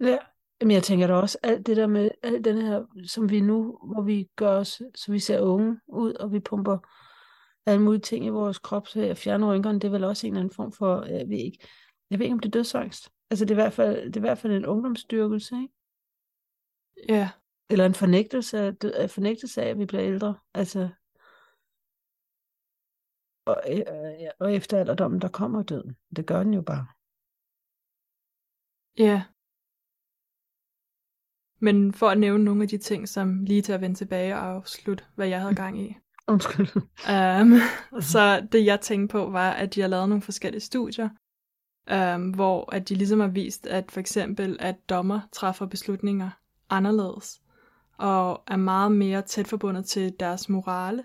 Ja, 0.00 0.18
men 0.60 0.70
jeg 0.70 0.82
tænker 0.82 1.06
da 1.06 1.14
også, 1.14 1.38
alt 1.42 1.66
det 1.66 1.76
der 1.76 1.86
med, 1.86 2.10
alt 2.22 2.44
den 2.44 2.62
her, 2.62 2.84
som 3.06 3.30
vi 3.30 3.40
nu, 3.40 3.78
hvor 3.92 4.02
vi 4.02 4.28
gør 4.36 4.50
os, 4.50 4.82
så 4.94 5.12
vi 5.12 5.18
ser 5.18 5.40
unge 5.40 5.80
ud, 5.88 6.12
og 6.12 6.32
vi 6.32 6.40
pumper 6.40 6.78
alle 7.66 7.82
mulige 7.82 8.00
ting 8.00 8.26
i 8.26 8.28
vores 8.28 8.58
krop, 8.58 8.86
så 8.86 9.00
jeg 9.00 9.16
fjerner 9.16 9.54
rynkerne, 9.54 9.80
det 9.80 9.88
er 9.88 9.92
vel 9.92 10.04
også 10.04 10.26
en 10.26 10.32
eller 10.32 10.40
anden 10.40 10.54
form 10.54 10.72
for, 10.72 11.04
jeg 11.04 11.28
ved 11.28 11.38
ikke, 11.38 11.58
jeg 12.10 12.18
ved 12.18 12.26
ikke 12.26 12.34
om 12.34 12.40
det 12.40 12.48
er 12.48 12.58
dødsangst. 12.58 13.12
Altså 13.30 13.44
det 13.44 13.50
er 13.50 13.54
i 13.54 13.62
hvert 13.62 13.72
fald, 13.72 14.06
det 14.06 14.16
er 14.16 14.20
i 14.20 14.28
hvert 14.28 14.38
fald 14.38 14.52
en 14.52 14.66
ungdomsstyrkelse, 14.66 15.54
ikke? 15.56 15.74
Ja. 17.08 17.30
Eller 17.70 17.86
en 17.86 17.94
fornægtelse 17.94 18.58
af, 18.58 18.76
død, 18.76 19.08
fornægtelse 19.08 19.62
af, 19.62 19.68
at 19.68 19.78
vi 19.78 19.86
bliver 19.86 20.04
ældre. 20.04 20.38
Altså, 20.54 20.88
og, 23.44 23.62
øh, 23.70 24.30
og 24.40 24.54
efter 24.54 24.78
alderdommen, 24.78 25.20
der 25.20 25.28
kommer 25.28 25.62
døden. 25.62 25.96
Det 26.16 26.26
gør 26.26 26.42
den 26.42 26.54
jo 26.54 26.62
bare. 26.62 26.86
Ja. 28.98 29.24
Men 31.60 31.92
for 31.92 32.08
at 32.08 32.18
nævne 32.18 32.44
nogle 32.44 32.62
af 32.62 32.68
de 32.68 32.78
ting, 32.78 33.08
som 33.08 33.44
lige 33.44 33.62
til 33.62 33.72
at 33.72 33.80
vende 33.80 33.96
tilbage 33.96 34.34
og 34.34 34.40
afslutte, 34.40 35.04
hvad 35.14 35.28
jeg 35.28 35.40
havde 35.40 35.54
gang 35.54 35.80
i. 35.80 35.96
Undskyld. 36.30 36.68
Um, 37.10 37.52
så 38.00 38.46
det 38.52 38.64
jeg 38.64 38.80
tænkte 38.80 39.12
på 39.12 39.30
var, 39.30 39.50
at 39.50 39.74
de 39.74 39.80
har 39.80 39.88
lavet 39.88 40.08
nogle 40.08 40.22
forskellige 40.22 40.60
studier, 40.60 41.08
um, 42.14 42.30
hvor 42.30 42.74
at 42.74 42.88
de 42.88 42.94
ligesom 42.94 43.20
har 43.20 43.28
vist, 43.28 43.66
at 43.66 43.90
for 43.92 44.00
eksempel, 44.00 44.56
at 44.60 44.88
dommer 44.88 45.20
træffer 45.32 45.66
beslutninger 45.66 46.30
anderledes, 46.70 47.42
og 47.98 48.42
er 48.46 48.56
meget 48.56 48.92
mere 48.92 49.22
tæt 49.22 49.48
forbundet 49.48 49.84
til 49.84 50.12
deres 50.20 50.48
morale, 50.48 51.04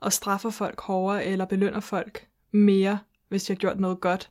og 0.00 0.12
straffer 0.12 0.50
folk 0.50 0.80
hårdere, 0.80 1.24
eller 1.24 1.44
belønner 1.44 1.80
folk 1.80 2.28
mere, 2.52 2.98
hvis 3.28 3.44
de 3.44 3.52
har 3.52 3.58
gjort 3.58 3.80
noget 3.80 4.00
godt. 4.00 4.30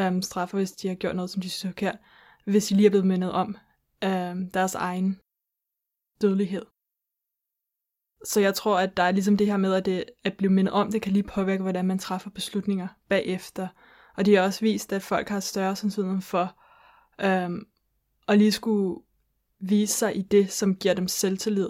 Um, 0.00 0.22
straffer, 0.22 0.58
hvis 0.58 0.72
de 0.72 0.88
har 0.88 0.94
gjort 0.94 1.16
noget, 1.16 1.30
som 1.30 1.42
de 1.42 1.50
synes 1.50 1.64
er 1.64 1.68
forkert. 1.68 1.96
Hvis 2.44 2.66
de 2.66 2.74
lige 2.74 2.86
er 2.86 2.90
blevet 2.90 3.06
mindet 3.06 3.32
om 3.32 3.56
um, 4.04 4.50
deres 4.50 4.74
egen 4.74 5.20
dødelighed. 6.22 6.71
Så 8.24 8.40
jeg 8.40 8.54
tror, 8.54 8.78
at 8.78 8.96
der 8.96 9.02
er 9.02 9.10
ligesom 9.10 9.36
det 9.36 9.46
her 9.46 9.56
med, 9.56 9.74
at 9.74 9.86
det 9.86 10.04
at 10.24 10.36
blive 10.36 10.52
mindet 10.52 10.74
om, 10.74 10.92
det 10.92 11.02
kan 11.02 11.12
lige 11.12 11.22
påvirke, 11.22 11.62
hvordan 11.62 11.84
man 11.84 11.98
træffer 11.98 12.30
beslutninger 12.30 12.88
bagefter. 13.08 13.68
Og 14.16 14.26
de 14.26 14.34
har 14.34 14.42
også 14.42 14.60
vist, 14.60 14.92
at 14.92 15.02
folk 15.02 15.28
har 15.28 15.40
større 15.40 15.76
sandsynlighed 15.76 16.22
for 16.22 16.56
øhm, 17.20 17.66
at 18.28 18.38
lige 18.38 18.52
skulle 18.52 19.02
vise 19.60 19.94
sig 19.94 20.16
i 20.16 20.22
det, 20.22 20.52
som 20.52 20.76
giver 20.76 20.94
dem 20.94 21.08
selvtillid, 21.08 21.68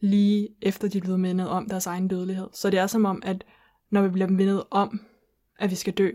lige 0.00 0.48
efter 0.62 0.88
de 0.88 0.98
er 0.98 1.02
blevet 1.02 1.20
mindet 1.20 1.48
om 1.48 1.68
deres 1.68 1.86
egen 1.86 2.08
dødelighed. 2.08 2.48
Så 2.52 2.70
det 2.70 2.78
er 2.78 2.86
som 2.86 3.04
om, 3.04 3.22
at 3.24 3.44
når 3.90 4.02
vi 4.02 4.08
bliver 4.08 4.28
mindet 4.28 4.64
om, 4.70 5.00
at 5.58 5.70
vi 5.70 5.74
skal 5.74 5.92
dø, 5.92 6.10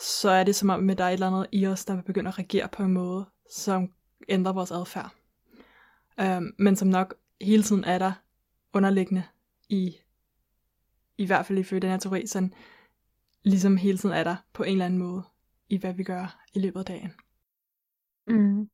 så 0.00 0.30
er 0.30 0.44
det 0.44 0.54
som 0.54 0.70
om, 0.70 0.90
at 0.90 0.98
der 0.98 1.04
er 1.04 1.08
et 1.08 1.12
eller 1.12 1.26
andet 1.26 1.46
i 1.52 1.66
os, 1.66 1.84
der 1.84 2.02
begynder 2.02 2.30
at 2.30 2.38
reagere 2.38 2.68
på 2.68 2.82
en 2.82 2.92
måde, 2.92 3.26
som 3.54 3.92
ændrer 4.28 4.52
vores 4.52 4.70
adfærd. 4.70 5.10
Øhm, 6.20 6.52
men 6.58 6.76
som 6.76 6.88
nok 6.88 7.14
hele 7.40 7.62
tiden 7.62 7.84
er 7.84 7.98
der 7.98 8.12
underliggende 8.72 9.24
i, 9.68 9.96
i 11.18 11.26
hvert 11.26 11.46
fald 11.46 11.58
ifølge 11.58 11.80
den 11.80 11.90
her 11.90 11.98
teori, 11.98 12.26
sådan 12.26 12.54
ligesom 13.42 13.76
hele 13.76 13.98
tiden 13.98 14.14
er 14.14 14.24
der 14.24 14.36
på 14.52 14.62
en 14.62 14.72
eller 14.72 14.84
anden 14.84 14.98
måde 14.98 15.22
i, 15.68 15.76
hvad 15.76 15.94
vi 15.94 16.04
gør 16.04 16.44
i 16.54 16.58
løbet 16.58 16.80
af 16.80 16.86
dagen. 16.86 17.12
Mm. 18.26 18.70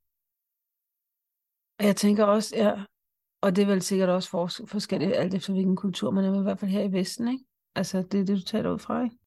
Jeg 1.79 1.95
tænker 1.95 2.25
også, 2.25 2.55
ja, 2.55 2.83
og 3.41 3.55
det 3.55 3.61
er 3.61 3.65
vel 3.65 3.81
sikkert 3.81 4.09
også 4.09 4.29
for, 4.29 4.49
forskelligt, 4.65 5.15
alt 5.15 5.33
efter 5.33 5.53
hvilken 5.53 5.75
kultur 5.75 6.11
man 6.11 6.23
er, 6.23 6.39
i 6.39 6.43
hvert 6.43 6.59
fald 6.59 6.71
her 6.71 6.83
i 6.83 6.91
Vesten, 6.91 7.27
ikke? 7.27 7.45
Altså, 7.75 7.97
det 7.97 8.19
er 8.19 8.25
det, 8.25 8.37
du 8.37 8.43
taler 8.43 8.71
ud 8.71 8.79
fra, 8.79 9.03
ikke? 9.03 9.17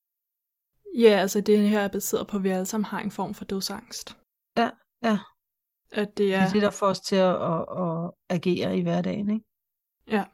Ja, 0.97 1.11
altså 1.11 1.41
det 1.41 1.69
her 1.69 1.81
er 1.81 1.89
baseret 1.89 2.27
på, 2.27 2.37
at 2.37 2.43
vi 2.43 2.49
alle 2.49 2.67
sammen 2.67 2.85
har 2.85 3.01
en 3.01 3.11
form 3.11 3.35
for 3.35 3.45
dødsangst. 3.45 4.17
Ja, 4.57 4.71
ja. 5.03 5.19
At 5.93 6.19
det 6.19 6.35
er... 6.35 6.41
Det 6.41 6.49
er 6.49 6.53
det, 6.53 6.63
der 6.63 6.71
får 6.71 6.87
os 6.87 7.01
til 7.01 7.17
at, 7.17 7.43
at, 7.43 7.67
at 7.79 8.11
agere 8.29 8.79
i 8.79 8.83
hverdagen, 8.83 9.31
ikke? 9.31 9.45
Ja. 10.07 10.25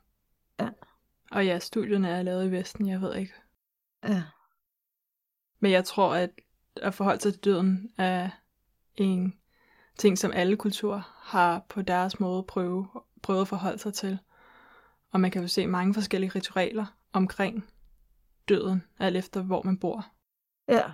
Og 1.34 1.46
ja, 1.46 1.58
studierne 1.58 2.08
er 2.08 2.22
lavet 2.22 2.46
i 2.46 2.50
Vesten, 2.50 2.88
jeg 2.88 3.00
ved 3.00 3.14
ikke. 3.14 3.32
Ja. 4.04 4.22
Men 5.60 5.72
jeg 5.72 5.84
tror, 5.84 6.14
at 6.14 6.30
at 6.76 6.94
forholde 6.94 7.20
sig 7.20 7.32
til 7.32 7.44
døden 7.44 7.90
er 7.98 8.30
en 8.94 9.38
ting, 9.98 10.18
som 10.18 10.32
alle 10.34 10.56
kulturer 10.56 11.20
har 11.22 11.66
på 11.68 11.82
deres 11.82 12.20
måde 12.20 12.42
prøve, 12.42 12.88
prøvet 13.22 13.40
at 13.40 13.48
forholde 13.48 13.78
sig 13.78 13.94
til. 13.94 14.18
Og 15.12 15.20
man 15.20 15.30
kan 15.30 15.42
jo 15.42 15.48
se 15.48 15.66
mange 15.66 15.94
forskellige 15.94 16.30
ritualer 16.34 16.86
omkring 17.12 17.70
døden, 18.48 18.84
alt 18.98 19.16
efter 19.16 19.42
hvor 19.42 19.62
man 19.62 19.78
bor. 19.78 20.06
Ja. 20.68 20.92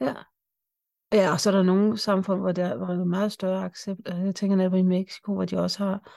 Ja. 0.00 0.14
Ja, 1.12 1.32
og 1.32 1.40
så 1.40 1.50
er 1.50 1.54
der 1.54 1.62
nogle 1.62 1.98
samfund, 1.98 2.40
hvor 2.40 2.52
der, 2.52 2.76
hvor 2.76 2.86
der 2.86 3.00
er 3.00 3.04
meget 3.04 3.32
større 3.32 3.64
accept. 3.64 4.00
Jeg 4.08 4.34
tænker 4.34 4.56
netop 4.56 4.74
i 4.74 4.82
Mexico, 4.82 5.34
hvor 5.34 5.44
de 5.44 5.58
også 5.58 5.84
har 5.84 6.12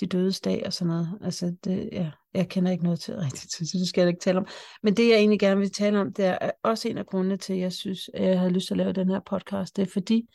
de 0.00 0.06
dødes 0.06 0.40
dag 0.40 0.62
og 0.66 0.72
sådan 0.72 0.88
noget. 0.88 1.18
Altså, 1.22 1.56
det, 1.64 1.88
ja, 1.92 2.10
jeg 2.34 2.48
kender 2.48 2.72
ikke 2.72 2.84
noget 2.84 3.00
til 3.00 3.16
rigtigt, 3.24 3.52
så 3.52 3.78
det 3.78 3.88
skal 3.88 4.00
jeg 4.00 4.08
ikke 4.08 4.20
tale 4.20 4.38
om. 4.38 4.46
Men 4.82 4.96
det, 4.96 5.08
jeg 5.08 5.16
egentlig 5.16 5.40
gerne 5.40 5.60
vil 5.60 5.72
tale 5.72 6.00
om, 6.00 6.12
det 6.12 6.24
er 6.24 6.50
også 6.62 6.88
en 6.88 6.98
af 6.98 7.06
grundene 7.06 7.36
til, 7.36 7.52
at 7.52 7.60
jeg 7.60 7.72
synes, 7.72 8.10
at 8.14 8.28
jeg 8.28 8.38
havde 8.38 8.52
lyst 8.52 8.66
til 8.66 8.74
at 8.74 8.78
lave 8.78 8.92
den 8.92 9.08
her 9.08 9.20
podcast. 9.20 9.76
Det 9.76 9.82
er 9.82 9.92
fordi, 9.92 10.28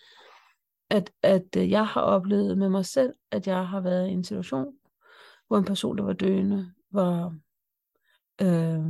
at, 0.90 1.12
at 1.24 1.56
øh, 1.58 1.70
jeg 1.72 1.88
har 1.88 2.02
oplevet 2.02 2.58
med 2.58 2.70
mig 2.70 2.86
selv, 2.86 3.14
at 3.32 3.48
jeg 3.48 3.68
har 3.68 3.82
været 3.82 4.10
i 4.10 4.12
en 4.12 4.24
situation, 4.24 4.74
hvor 5.48 5.58
en 5.58 5.66
person, 5.66 5.98
der 5.98 6.04
var 6.04 6.14
døende, 6.14 6.72
var 6.92 7.36
øh, 8.42 8.86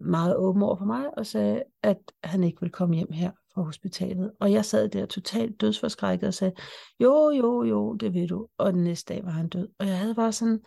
meget 0.00 0.36
åben 0.36 0.62
over 0.62 0.76
for 0.76 0.84
mig 0.84 1.18
og 1.18 1.26
sagde, 1.26 1.62
at 1.82 2.12
han 2.24 2.44
ikke 2.44 2.60
ville 2.60 2.72
komme 2.72 2.96
hjem 2.96 3.12
her 3.12 3.30
fra 3.58 3.64
hospitalet. 3.64 4.32
Og 4.40 4.52
jeg 4.52 4.64
sad 4.64 4.88
der 4.88 5.06
totalt 5.06 5.60
dødsforskrækket 5.60 6.26
og 6.26 6.34
sagde, 6.34 6.54
jo, 7.00 7.30
jo, 7.30 7.62
jo, 7.62 7.94
det 7.94 8.14
ved 8.14 8.28
du. 8.28 8.48
Og 8.58 8.72
den 8.72 8.84
næste 8.84 9.14
dag 9.14 9.24
var 9.24 9.30
han 9.30 9.48
død. 9.48 9.68
Og 9.78 9.86
jeg 9.86 9.98
havde 9.98 10.14
bare 10.14 10.32
sådan, 10.32 10.60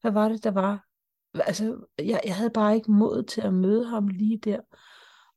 hvad 0.00 0.12
var 0.12 0.28
det, 0.28 0.44
der 0.44 0.50
var? 0.50 0.84
Altså, 1.34 1.86
jeg, 1.98 2.20
jeg 2.24 2.36
havde 2.36 2.50
bare 2.50 2.74
ikke 2.74 2.90
mod 2.90 3.22
til 3.22 3.40
at 3.40 3.54
møde 3.54 3.86
ham 3.86 4.08
lige 4.08 4.38
der. 4.38 4.60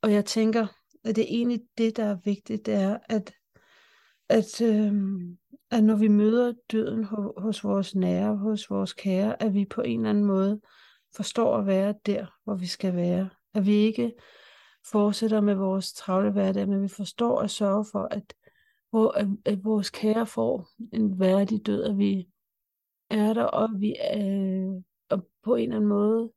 Og 0.01 0.13
jeg 0.13 0.25
tænker, 0.25 0.67
at 1.05 1.15
det 1.15 1.21
er 1.21 1.27
egentlig 1.29 1.61
det, 1.77 1.97
der 1.97 2.03
er 2.03 2.17
vigtigt, 2.25 2.65
det 2.65 2.73
er, 2.73 2.97
at, 3.09 3.33
at, 4.29 4.61
øh, 4.61 4.93
at 5.71 5.83
når 5.83 5.95
vi 5.95 6.07
møder 6.07 6.53
døden 6.71 7.03
hos, 7.03 7.31
hos 7.37 7.63
vores 7.63 7.95
nære, 7.95 8.37
hos 8.37 8.69
vores 8.69 8.93
kære, 8.93 9.43
at 9.43 9.53
vi 9.53 9.65
på 9.65 9.81
en 9.81 9.99
eller 9.99 10.09
anden 10.09 10.25
måde 10.25 10.61
forstår 11.15 11.57
at 11.57 11.65
være 11.65 11.93
der, 12.05 12.25
hvor 12.43 12.55
vi 12.55 12.65
skal 12.65 12.95
være. 12.95 13.29
At 13.53 13.65
vi 13.65 13.73
ikke 13.73 14.11
fortsætter 14.91 15.41
med 15.41 15.56
vores 15.56 15.94
travle 15.94 16.32
hverdag, 16.32 16.67
men 16.67 16.82
vi 16.82 16.88
forstår 16.88 17.41
at 17.41 17.51
sørge 17.51 17.86
for, 17.91 18.08
at, 18.12 18.34
hvor, 18.89 19.12
at, 19.12 19.27
at 19.46 19.63
vores 19.63 19.89
kære 19.89 20.25
får 20.25 20.70
en 20.94 21.20
værdig 21.20 21.65
død, 21.65 21.84
og 21.84 21.98
vi 21.98 22.27
er 23.10 23.34
der, 23.34 23.44
og 23.44 23.70
vi 23.79 23.96
øh, 24.15 24.84
og 25.10 25.27
på 25.44 25.56
en 25.56 25.63
eller 25.63 25.75
anden 25.75 25.89
måde, 25.89 26.32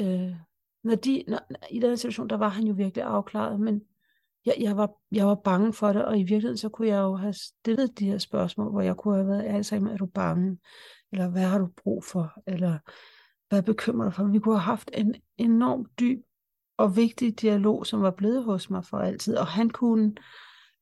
øh, 0.00 0.36
når 0.84 0.94
de, 0.94 1.24
når, 1.28 1.40
i 1.70 1.78
den 1.78 1.96
situation, 1.96 2.28
der 2.28 2.36
var 2.36 2.48
han 2.48 2.64
jo 2.64 2.74
virkelig 2.74 3.04
afklaret, 3.04 3.60
men 3.60 3.82
jeg, 4.46 4.54
jeg, 4.60 4.76
var, 4.76 4.92
jeg 5.12 5.26
var 5.26 5.34
bange 5.34 5.72
for 5.72 5.92
det, 5.92 6.04
og 6.04 6.18
i 6.18 6.22
virkeligheden 6.22 6.56
så 6.56 6.68
kunne 6.68 6.88
jeg 6.88 6.98
jo 6.98 7.14
have 7.14 7.32
stillet 7.32 7.98
de 7.98 8.06
her 8.06 8.18
spørgsmål, 8.18 8.70
hvor 8.70 8.80
jeg 8.80 8.96
kunne 8.96 9.14
have 9.14 9.28
været, 9.28 9.44
altså, 9.44 9.76
er 9.76 9.96
du 9.96 10.06
bange? 10.06 10.58
Eller 11.12 11.28
hvad 11.28 11.42
har 11.42 11.58
du 11.58 11.68
brug 11.82 12.04
for? 12.04 12.32
Eller 12.46 12.78
hvad 13.48 13.62
bekymrer 13.62 14.06
dig 14.06 14.14
for? 14.14 14.24
Vi 14.24 14.38
kunne 14.38 14.54
have 14.54 14.62
haft 14.62 14.90
en 14.94 15.14
enorm 15.36 15.86
dyb 16.00 16.24
og 16.76 16.96
vigtig 16.96 17.40
dialog, 17.40 17.86
som 17.86 18.02
var 18.02 18.10
blevet 18.10 18.44
hos 18.44 18.70
mig 18.70 18.84
for 18.84 18.98
altid. 18.98 19.36
Og 19.36 19.46
han 19.46 19.70
kunne, 19.70 20.14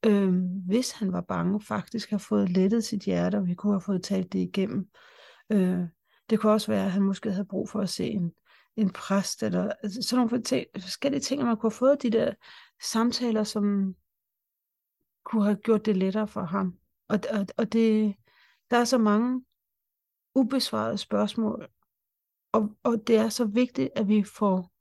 øh, 0.07 0.35
hvis 0.67 0.91
han 0.93 1.13
var 1.13 1.21
bange, 1.21 1.61
faktisk 1.61 2.11
have 2.11 2.21
fået 2.21 2.49
lettet 2.49 2.85
sit 2.85 3.03
hjerte, 3.03 3.37
og 3.37 3.47
vi 3.47 3.55
kunne 3.55 3.73
have 3.73 3.81
fået 3.81 4.03
talt 4.03 4.33
det 4.33 4.39
igennem. 4.39 4.89
Øh, 5.53 5.81
det 6.31 6.41
kunne 6.41 6.53
også 6.53 6.73
være, 6.73 6.85
at 6.85 6.93
han 6.93 7.03
måske 7.03 7.31
havde 7.31 7.45
brug 7.45 7.69
for 7.69 7.81
at 7.81 7.89
se 7.89 8.07
en, 8.07 8.33
en 8.77 8.91
præst, 8.91 9.43
eller 9.43 9.73
altså, 9.83 10.03
sådan 10.03 10.27
nogle 10.27 10.43
ting, 10.43 10.67
forskellige 10.79 11.21
ting, 11.21 11.41
at 11.41 11.47
man 11.47 11.57
kunne 11.57 11.71
have 11.71 11.77
fået 11.77 12.03
de 12.03 12.11
der 12.11 12.35
samtaler, 12.83 13.45
som 13.45 13.95
kunne 15.25 15.45
have 15.45 15.57
gjort 15.57 15.87
det 15.87 15.97
lettere 15.97 16.29
for 16.29 16.43
ham. 16.43 16.75
Og, 17.09 17.19
og, 17.33 17.47
og 17.57 17.73
det, 17.73 18.15
der 18.71 18.77
er 18.77 18.85
så 18.85 18.99
mange 18.99 19.45
ubesvarede 20.35 20.99
spørgsmål, 20.99 21.69
og, 22.53 22.77
og 22.83 23.07
det 23.07 23.17
er 23.17 23.29
så 23.29 23.45
vigtigt, 23.45 23.91
at 23.97 24.09
vi 24.09 24.23
får 24.23 24.74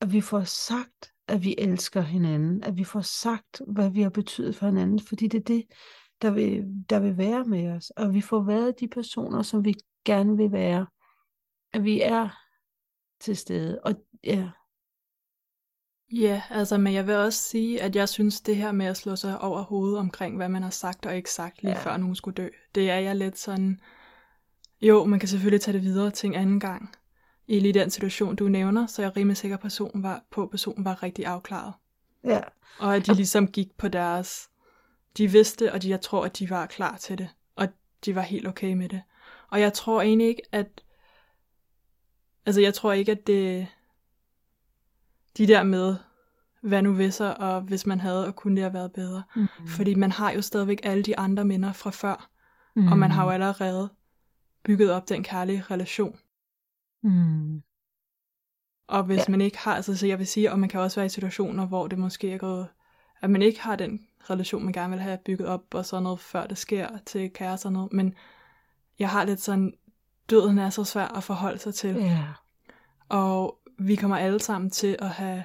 at 0.00 0.12
vi 0.12 0.20
får 0.20 0.42
sagt, 0.44 1.12
at 1.28 1.44
vi 1.44 1.54
elsker 1.58 2.00
hinanden, 2.00 2.64
at 2.64 2.76
vi 2.76 2.84
får 2.84 3.00
sagt, 3.00 3.60
hvad 3.68 3.90
vi 3.90 4.02
har 4.02 4.10
betydet 4.10 4.56
for 4.56 4.66
hinanden, 4.66 5.00
fordi 5.00 5.28
det 5.28 5.38
er 5.38 5.44
det, 5.44 5.64
der 6.22 6.30
vil, 6.30 6.64
der 6.90 7.00
vil 7.00 7.16
være 7.16 7.44
med 7.44 7.70
os, 7.70 7.90
og 7.90 8.14
vi 8.14 8.20
får 8.20 8.42
været 8.42 8.80
de 8.80 8.88
personer, 8.88 9.42
som 9.42 9.64
vi 9.64 9.74
gerne 10.04 10.36
vil 10.36 10.52
være, 10.52 10.86
at 11.72 11.84
vi 11.84 12.00
er 12.00 12.28
til 13.20 13.36
stede, 13.36 13.80
og 13.84 13.94
ja. 14.24 14.50
Ja, 16.12 16.42
altså, 16.50 16.78
men 16.78 16.94
jeg 16.94 17.06
vil 17.06 17.14
også 17.14 17.42
sige, 17.42 17.82
at 17.82 17.96
jeg 17.96 18.08
synes, 18.08 18.40
det 18.40 18.56
her 18.56 18.72
med 18.72 18.86
at 18.86 18.96
slå 18.96 19.16
sig 19.16 19.40
over 19.40 19.62
hovedet 19.62 19.98
omkring, 19.98 20.36
hvad 20.36 20.48
man 20.48 20.62
har 20.62 20.70
sagt 20.70 21.06
og 21.06 21.16
ikke 21.16 21.30
sagt 21.30 21.62
lige 21.62 21.72
ja. 21.72 21.82
før 21.82 21.96
nogen 21.96 22.14
skulle 22.14 22.34
dø, 22.34 22.48
det 22.74 22.90
er 22.90 22.98
jeg 22.98 23.16
lidt 23.16 23.38
sådan, 23.38 23.80
jo, 24.80 25.04
man 25.04 25.18
kan 25.18 25.28
selvfølgelig 25.28 25.60
tage 25.60 25.72
det 25.76 25.82
videre 25.82 26.10
til 26.10 26.26
en 26.26 26.34
anden 26.34 26.60
gang, 26.60 26.96
i 27.48 27.60
lige 27.60 27.74
den 27.74 27.90
situation, 27.90 28.36
du 28.36 28.48
nævner, 28.48 28.86
så 28.86 29.02
jeg 29.02 29.08
er 29.08 29.16
rimelig 29.16 29.36
sikker, 29.36 29.56
personen 29.56 30.02
var, 30.02 30.24
på, 30.30 30.42
at 30.42 30.50
personen 30.50 30.84
var 30.84 31.02
rigtig 31.02 31.26
afklaret. 31.26 31.72
Ja. 32.24 32.40
Og 32.78 32.96
at 32.96 33.06
de 33.06 33.14
ligesom 33.14 33.48
gik 33.48 33.76
på 33.78 33.88
deres... 33.88 34.50
De 35.16 35.30
vidste, 35.30 35.72
og 35.72 35.82
de, 35.82 35.90
jeg 35.90 36.00
tror, 36.00 36.24
at 36.24 36.38
de 36.38 36.50
var 36.50 36.66
klar 36.66 36.96
til 36.96 37.18
det. 37.18 37.28
Og 37.56 37.68
de 38.04 38.14
var 38.14 38.22
helt 38.22 38.48
okay 38.48 38.72
med 38.72 38.88
det. 38.88 39.02
Og 39.48 39.60
jeg 39.60 39.72
tror 39.72 40.02
egentlig 40.02 40.28
ikke, 40.28 40.42
at... 40.52 40.84
Altså, 42.46 42.60
jeg 42.60 42.74
tror 42.74 42.92
ikke, 42.92 43.12
at 43.12 43.26
det... 43.26 43.66
De 45.36 45.46
der 45.46 45.62
med, 45.62 45.96
hvad 46.60 46.82
nu 46.82 46.94
hvis, 46.94 47.20
og 47.20 47.60
hvis 47.60 47.86
man 47.86 48.00
havde, 48.00 48.26
og 48.26 48.36
kunne 48.36 48.56
det 48.56 48.62
have 48.62 48.74
været 48.74 48.92
bedre. 48.92 49.22
Mm. 49.36 49.46
Fordi 49.68 49.94
man 49.94 50.12
har 50.12 50.30
jo 50.30 50.42
stadigvæk 50.42 50.80
alle 50.82 51.02
de 51.02 51.18
andre 51.18 51.44
minder 51.44 51.72
fra 51.72 51.90
før. 51.90 52.30
Mm. 52.74 52.92
Og 52.92 52.98
man 52.98 53.10
har 53.10 53.24
jo 53.24 53.30
allerede 53.30 53.88
bygget 54.62 54.92
op 54.92 55.08
den 55.08 55.24
kærlige 55.24 55.64
relation. 55.70 56.18
Mm. 57.06 57.62
Og 58.86 59.02
hvis 59.02 59.18
ja. 59.18 59.24
man 59.28 59.40
ikke 59.40 59.58
har, 59.58 59.74
altså 59.74 59.96
så 59.96 60.06
jeg 60.06 60.18
vil 60.18 60.26
sige, 60.26 60.52
og 60.52 60.58
man 60.58 60.68
kan 60.68 60.80
også 60.80 60.96
være 60.96 61.06
i 61.06 61.08
situationer, 61.08 61.66
hvor 61.66 61.86
det 61.86 61.98
måske 61.98 62.32
er 62.32 62.38
gået, 62.38 62.68
at 63.20 63.30
man 63.30 63.42
ikke 63.42 63.60
har 63.60 63.76
den 63.76 64.06
relation, 64.30 64.64
man 64.64 64.72
gerne 64.72 64.90
vil 64.90 65.00
have 65.00 65.18
bygget 65.24 65.48
op, 65.48 65.74
og 65.74 65.86
sådan 65.86 66.02
noget, 66.02 66.20
før 66.20 66.46
det 66.46 66.58
sker 66.58 66.88
til 67.06 67.32
kærester 67.32 67.68
og 67.68 67.72
noget, 67.72 67.92
men 67.92 68.14
jeg 68.98 69.10
har 69.10 69.24
lidt 69.24 69.40
sådan, 69.40 69.74
døden 70.30 70.58
er 70.58 70.70
så 70.70 70.84
svær 70.84 71.08
at 71.08 71.24
forholde 71.24 71.58
sig 71.58 71.74
til. 71.74 71.94
Ja. 71.94 72.24
Og 73.08 73.58
vi 73.78 73.96
kommer 73.96 74.16
alle 74.16 74.40
sammen 74.40 74.70
til 74.70 74.96
at 74.98 75.10
have 75.10 75.44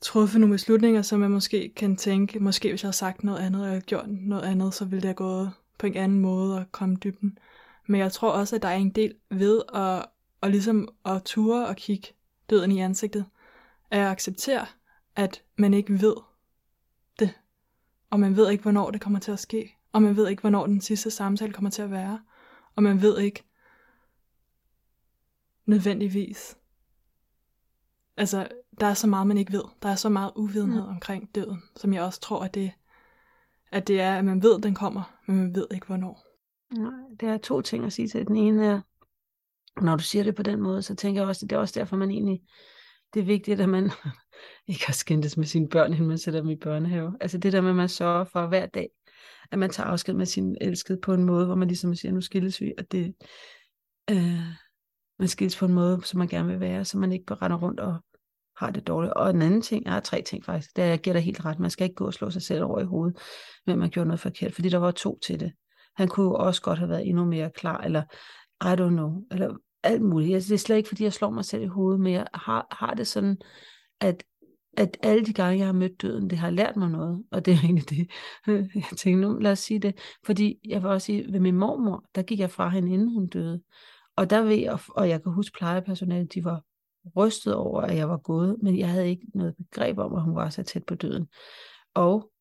truffet 0.00 0.40
nogle 0.40 0.54
beslutninger, 0.54 1.02
som 1.02 1.20
man 1.20 1.30
måske 1.30 1.72
kan 1.76 1.96
tænke, 1.96 2.40
måske 2.40 2.68
hvis 2.68 2.82
jeg 2.82 2.86
havde 2.86 2.96
sagt 2.96 3.24
noget 3.24 3.38
andet, 3.38 3.66
eller 3.66 3.80
gjort 3.80 4.08
noget 4.08 4.42
andet, 4.42 4.74
så 4.74 4.84
ville 4.84 5.02
det 5.02 5.08
have 5.08 5.14
gået 5.14 5.52
på 5.78 5.86
en 5.86 5.96
anden 5.96 6.20
måde 6.20 6.58
og 6.58 6.72
komme 6.72 6.96
dybden. 6.96 7.38
Men 7.86 8.00
jeg 8.00 8.12
tror 8.12 8.30
også, 8.30 8.56
at 8.56 8.62
der 8.62 8.68
er 8.68 8.76
en 8.76 8.90
del 8.90 9.14
ved 9.30 9.62
at, 9.74 10.06
at 10.42 10.50
ligesom 10.50 10.88
at 11.04 11.22
ture 11.24 11.66
og 11.66 11.76
kigge 11.76 12.08
døden 12.50 12.72
i 12.72 12.80
ansigtet. 12.80 13.24
At 13.90 14.00
acceptere, 14.00 14.66
at 15.16 15.42
man 15.56 15.74
ikke 15.74 16.00
ved 16.00 16.16
det. 17.18 17.34
Og 18.10 18.20
man 18.20 18.36
ved 18.36 18.50
ikke, 18.50 18.62
hvornår 18.62 18.90
det 18.90 19.00
kommer 19.00 19.18
til 19.18 19.32
at 19.32 19.40
ske. 19.40 19.76
Og 19.92 20.02
man 20.02 20.16
ved 20.16 20.28
ikke, 20.28 20.40
hvornår 20.40 20.66
den 20.66 20.80
sidste 20.80 21.10
samtale 21.10 21.52
kommer 21.52 21.70
til 21.70 21.82
at 21.82 21.90
være. 21.90 22.20
Og 22.76 22.82
man 22.82 23.02
ved 23.02 23.18
ikke 23.18 23.44
nødvendigvis. 25.66 26.56
Altså, 28.16 28.48
der 28.80 28.86
er 28.86 28.94
så 28.94 29.06
meget, 29.06 29.26
man 29.26 29.38
ikke 29.38 29.52
ved. 29.52 29.64
Der 29.82 29.88
er 29.88 29.94
så 29.94 30.08
meget 30.08 30.32
uvidenhed 30.36 30.82
mm. 30.82 30.88
omkring 30.88 31.34
døden, 31.34 31.62
som 31.76 31.94
jeg 31.94 32.02
også 32.02 32.20
tror, 32.20 32.44
at 32.44 32.54
det 32.54 32.72
At 33.70 33.88
det 33.88 34.00
er, 34.00 34.18
at 34.18 34.24
man 34.24 34.42
ved, 34.42 34.56
at 34.56 34.62
den 34.62 34.74
kommer, 34.74 35.16
men 35.26 35.36
man 35.36 35.54
ved 35.54 35.66
ikke, 35.70 35.86
hvornår. 35.86 36.31
Nej, 36.76 36.92
det 37.20 37.28
er 37.28 37.38
to 37.38 37.60
ting 37.60 37.84
at 37.84 37.92
sige 37.92 38.08
til. 38.08 38.26
Den 38.26 38.36
ene 38.36 38.66
er, 38.66 38.80
når 39.80 39.96
du 39.96 40.02
siger 40.02 40.24
det 40.24 40.34
på 40.34 40.42
den 40.42 40.60
måde, 40.60 40.82
så 40.82 40.94
tænker 40.94 41.20
jeg 41.20 41.28
også, 41.28 41.46
at 41.46 41.50
det 41.50 41.56
er 41.56 41.60
også 41.60 41.80
derfor, 41.80 41.96
man 41.96 42.10
egentlig, 42.10 42.42
det 43.14 43.20
er 43.20 43.24
vigtigt, 43.24 43.60
at 43.60 43.68
man 43.68 43.90
ikke 44.68 44.86
har 44.86 44.92
skændtes 44.92 45.36
med 45.36 45.46
sine 45.46 45.68
børn, 45.68 45.92
inden 45.92 46.08
man 46.08 46.18
sætter 46.18 46.40
dem 46.40 46.50
i 46.50 46.56
børnehave. 46.56 47.16
Altså 47.20 47.38
det 47.38 47.52
der 47.52 47.60
med, 47.60 47.70
at 47.70 47.76
man 47.76 47.88
sørger 47.88 48.24
for 48.24 48.46
hver 48.46 48.66
dag, 48.66 48.88
at 49.50 49.58
man 49.58 49.70
tager 49.70 49.86
afsked 49.86 50.14
med 50.14 50.26
sin 50.26 50.56
elskede 50.60 51.00
på 51.00 51.12
en 51.12 51.24
måde, 51.24 51.46
hvor 51.46 51.54
man 51.54 51.68
ligesom 51.68 51.94
siger, 51.94 52.12
nu 52.12 52.20
skilles 52.20 52.60
vi, 52.60 52.72
og 52.78 52.92
det, 52.92 53.14
øh, 54.10 54.40
man 55.18 55.28
skilles 55.28 55.58
på 55.58 55.64
en 55.64 55.74
måde, 55.74 56.00
som 56.04 56.18
man 56.18 56.28
gerne 56.28 56.48
vil 56.48 56.60
være, 56.60 56.84
så 56.84 56.98
man 56.98 57.12
ikke 57.12 57.24
går 57.24 57.42
render 57.42 57.58
rundt 57.58 57.80
og 57.80 57.96
har 58.56 58.70
det 58.70 58.86
dårligt. 58.86 59.14
Og 59.14 59.30
en 59.30 59.42
anden 59.42 59.62
ting, 59.62 59.84
jeg 59.84 59.92
har 59.92 60.00
tre 60.00 60.22
ting 60.22 60.44
faktisk, 60.44 60.76
det 60.76 60.82
jeg 60.82 60.98
giver 60.98 61.14
dig 61.14 61.22
helt 61.22 61.44
ret, 61.44 61.58
man 61.58 61.70
skal 61.70 61.84
ikke 61.84 61.94
gå 61.94 62.06
og 62.06 62.14
slå 62.14 62.30
sig 62.30 62.42
selv 62.42 62.64
over 62.64 62.80
i 62.80 62.84
hovedet, 62.84 63.18
men 63.66 63.78
man 63.78 63.90
gjorde 63.90 64.08
noget 64.08 64.20
forkert, 64.20 64.54
fordi 64.54 64.68
der 64.68 64.78
var 64.78 64.90
to 64.90 65.18
til 65.18 65.40
det. 65.40 65.52
Han 65.96 66.08
kunne 66.08 66.26
jo 66.26 66.34
også 66.34 66.62
godt 66.62 66.78
have 66.78 66.88
været 66.88 67.08
endnu 67.08 67.24
mere 67.24 67.50
klar, 67.50 67.80
eller 67.80 68.02
I 68.64 68.80
don't 68.80 68.88
know, 68.88 69.24
eller 69.30 69.56
alt 69.82 70.02
muligt. 70.02 70.34
Altså, 70.34 70.48
det 70.48 70.54
er 70.54 70.58
slet 70.58 70.76
ikke, 70.76 70.88
fordi 70.88 71.04
jeg 71.04 71.12
slår 71.12 71.30
mig 71.30 71.44
selv 71.44 71.62
i 71.62 71.66
hovedet, 71.66 72.00
men 72.00 72.12
jeg 72.12 72.26
har, 72.34 72.66
har 72.70 72.94
det 72.94 73.06
sådan, 73.06 73.38
at, 74.00 74.24
at 74.76 74.98
alle 75.02 75.26
de 75.26 75.32
gange, 75.32 75.58
jeg 75.58 75.66
har 75.66 75.72
mødt 75.72 76.02
døden, 76.02 76.30
det 76.30 76.38
har 76.38 76.50
lært 76.50 76.76
mig 76.76 76.90
noget, 76.90 77.24
og 77.30 77.44
det 77.44 77.54
er 77.54 77.58
egentlig 77.58 77.90
det, 77.90 78.10
jeg 78.90 78.98
tænkte, 78.98 79.28
nu 79.28 79.38
lad 79.38 79.52
os 79.52 79.58
sige 79.58 79.78
det, 79.78 79.98
fordi 80.26 80.58
jeg 80.68 80.82
vil 80.82 80.90
også 80.90 81.04
sige, 81.04 81.32
ved 81.32 81.40
min 81.40 81.56
mormor, 81.56 82.04
der 82.14 82.22
gik 82.22 82.38
jeg 82.38 82.50
fra 82.50 82.68
hende, 82.68 82.92
inden 82.92 83.12
hun 83.12 83.26
døde, 83.26 83.62
og 84.16 84.30
der 84.30 84.42
ved 84.42 84.56
jeg, 84.56 84.78
og 84.88 85.08
jeg 85.08 85.22
kan 85.22 85.32
huske 85.32 85.56
plejepersonalet, 85.58 86.34
de 86.34 86.44
var 86.44 86.64
rystet 87.16 87.54
over, 87.54 87.80
at 87.80 87.96
jeg 87.96 88.08
var 88.08 88.16
gået, 88.16 88.56
men 88.62 88.78
jeg 88.78 88.88
havde 88.88 89.08
ikke 89.08 89.26
noget 89.34 89.56
begreb 89.56 89.98
om, 89.98 90.14
at 90.14 90.22
hun 90.22 90.34
var 90.34 90.50
så 90.50 90.62
tæt 90.62 90.84
på 90.84 90.94
døden. 90.94 91.28
Og 91.94 92.31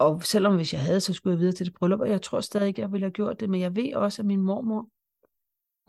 og 0.00 0.22
selvom 0.22 0.56
hvis 0.56 0.72
jeg 0.72 0.80
havde, 0.82 1.00
så 1.00 1.12
skulle 1.12 1.32
jeg 1.32 1.40
videre 1.40 1.54
til 1.54 1.66
det 1.66 1.74
bryllup, 1.74 2.00
og 2.00 2.08
jeg 2.08 2.22
tror 2.22 2.40
stadig 2.40 2.68
ikke, 2.68 2.80
jeg 2.80 2.92
ville 2.92 3.04
have 3.04 3.12
gjort 3.12 3.40
det, 3.40 3.50
men 3.50 3.60
jeg 3.60 3.76
ved 3.76 3.94
også, 3.94 4.22
at 4.22 4.26
min 4.26 4.40
mormor, 4.40 4.88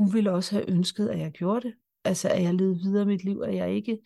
hun 0.03 0.13
ville 0.13 0.31
også 0.31 0.55
have 0.55 0.69
ønsket, 0.69 1.07
at 1.07 1.19
jeg 1.19 1.31
gjorde 1.31 1.67
det. 1.67 1.73
Altså, 2.03 2.29
at 2.29 2.43
jeg 2.43 2.53
levede 2.53 2.79
videre 2.79 3.05
mit 3.05 3.23
liv, 3.23 3.41
at 3.45 3.55
jeg 3.55 3.71
ikke, 3.71 3.99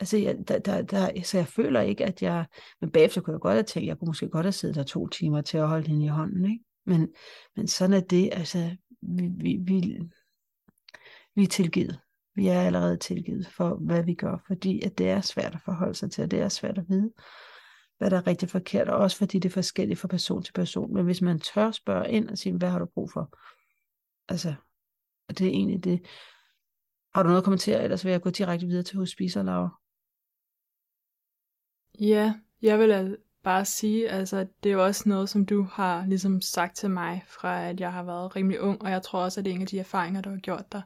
altså, 0.00 0.16
jeg, 0.16 0.48
der, 0.48 0.58
der, 0.58 0.82
der, 0.82 1.22
så 1.22 1.38
jeg 1.38 1.46
føler 1.46 1.80
ikke, 1.80 2.04
at 2.04 2.22
jeg, 2.22 2.46
men 2.80 2.90
bagefter 2.90 3.20
kunne 3.20 3.32
jeg 3.34 3.40
godt 3.40 3.54
have 3.54 3.62
tænkt, 3.62 3.86
jeg 3.86 3.98
kunne 3.98 4.06
måske 4.06 4.28
godt 4.28 4.46
have 4.46 4.52
siddet 4.52 4.76
der 4.76 4.82
to 4.82 5.06
timer 5.06 5.40
til 5.40 5.58
at 5.58 5.68
holde 5.68 5.88
hende 5.88 6.04
i 6.04 6.08
hånden, 6.08 6.44
ikke? 6.44 6.64
Men, 6.86 7.08
men 7.56 7.68
sådan 7.68 7.96
er 7.96 8.00
det, 8.00 8.30
altså, 8.32 8.76
vi, 9.02 9.28
vi, 9.36 9.58
vi, 9.62 9.98
vi 11.34 11.42
er 11.42 11.46
tilgivet. 11.46 11.98
Vi 12.34 12.48
er 12.48 12.60
allerede 12.60 12.96
tilgivet 12.96 13.46
for, 13.46 13.74
hvad 13.74 14.02
vi 14.02 14.14
gør, 14.14 14.36
fordi 14.46 14.80
at 14.80 14.98
det 14.98 15.10
er 15.10 15.20
svært 15.20 15.54
at 15.54 15.60
forholde 15.64 15.94
sig 15.94 16.10
til, 16.10 16.24
og 16.24 16.30
det 16.30 16.40
er 16.40 16.48
svært 16.48 16.78
at 16.78 16.84
vide 16.88 17.10
hvad 17.98 18.10
der 18.10 18.16
er 18.16 18.26
rigtig 18.26 18.48
forkert, 18.50 18.88
og 18.88 18.98
også 18.98 19.16
fordi 19.16 19.38
det 19.38 19.48
er 19.48 19.52
forskelligt 19.52 20.00
fra 20.00 20.08
person 20.08 20.42
til 20.42 20.52
person. 20.52 20.94
Men 20.94 21.04
hvis 21.04 21.22
man 21.22 21.40
tør 21.40 21.70
spørge 21.70 22.10
ind 22.10 22.28
og 22.28 22.38
sige, 22.38 22.56
hvad 22.56 22.70
har 22.70 22.78
du 22.78 22.86
brug 22.86 23.10
for? 23.12 23.38
Altså, 24.28 24.54
det 25.28 25.40
er 25.40 25.50
egentlig 25.50 25.84
det. 25.84 26.06
Har 27.14 27.22
du 27.22 27.28
noget 27.28 27.40
at 27.40 27.44
kommentere, 27.44 27.82
ellers 27.82 28.04
vil 28.04 28.10
jeg 28.10 28.22
gå 28.22 28.30
direkte 28.30 28.66
videre 28.66 28.82
til 28.82 28.98
hospicer, 28.98 29.42
Laura. 29.42 29.80
Ja, 32.00 32.34
jeg 32.62 32.78
vil 32.78 33.16
bare 33.42 33.64
sige, 33.64 34.08
altså 34.08 34.46
det 34.62 34.68
er 34.68 34.72
jo 34.72 34.84
også 34.84 35.08
noget, 35.08 35.28
som 35.28 35.46
du 35.46 35.62
har 35.62 36.06
ligesom 36.06 36.40
sagt 36.40 36.76
til 36.76 36.90
mig, 36.90 37.24
fra 37.26 37.64
at 37.68 37.80
jeg 37.80 37.92
har 37.92 38.02
været 38.02 38.36
rimelig 38.36 38.60
ung, 38.60 38.82
og 38.82 38.90
jeg 38.90 39.02
tror 39.02 39.24
også, 39.24 39.40
at 39.40 39.44
det 39.44 39.50
er 39.50 39.54
en 39.54 39.60
af 39.60 39.66
de 39.66 39.78
erfaringer, 39.78 40.20
du 40.20 40.30
har 40.30 40.36
gjort 40.36 40.72
dig. 40.72 40.82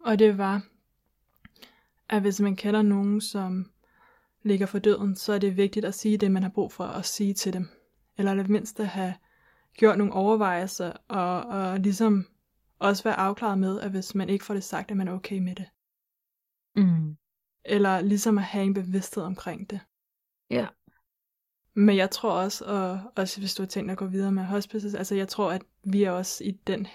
Og 0.00 0.18
det 0.18 0.38
var, 0.38 0.62
at 2.08 2.20
hvis 2.20 2.40
man 2.40 2.56
kender 2.56 2.82
nogen, 2.82 3.20
som 3.20 3.71
ligger 4.42 4.66
for 4.66 4.78
døden, 4.78 5.16
så 5.16 5.32
er 5.32 5.38
det 5.38 5.56
vigtigt 5.56 5.84
at 5.84 5.94
sige 5.94 6.18
det, 6.18 6.30
man 6.30 6.42
har 6.42 6.50
brug 6.50 6.72
for 6.72 6.84
at 6.84 7.06
sige 7.06 7.34
til 7.34 7.52
dem. 7.52 7.68
Eller 8.18 8.34
det 8.34 8.48
mindste 8.48 8.84
have 8.84 9.14
gjort 9.76 9.98
nogle 9.98 10.12
overvejelser, 10.12 10.92
og, 11.08 11.42
og 11.42 11.80
ligesom 11.80 12.26
også 12.78 13.04
være 13.04 13.18
afklaret 13.18 13.58
med, 13.58 13.80
at 13.80 13.90
hvis 13.90 14.14
man 14.14 14.28
ikke 14.28 14.44
får 14.44 14.54
det 14.54 14.64
sagt, 14.64 14.90
at 14.90 14.96
man 14.96 15.08
er 15.08 15.12
okay 15.12 15.38
med 15.38 15.54
det. 15.54 15.66
Mm. 16.76 17.16
Eller 17.64 18.00
ligesom 18.00 18.38
at 18.38 18.44
have 18.44 18.64
en 18.64 18.74
bevidsthed 18.74 19.22
omkring 19.22 19.70
det. 19.70 19.80
Ja. 20.50 20.66
Men 21.74 21.96
jeg 21.96 22.10
tror 22.10 22.30
også, 22.30 22.64
og 22.64 23.00
også 23.16 23.40
hvis 23.40 23.54
du 23.54 23.62
har 23.62 23.68
tænkt 23.68 23.90
at 23.90 23.98
gå 23.98 24.06
videre 24.06 24.32
med 24.32 24.44
hospices, 24.44 24.94
altså 24.94 25.14
jeg 25.14 25.28
tror, 25.28 25.52
at 25.52 25.62
vi 25.84 26.02
er 26.02 26.10
også 26.10 26.44
i 26.44 26.50
den 26.50 26.86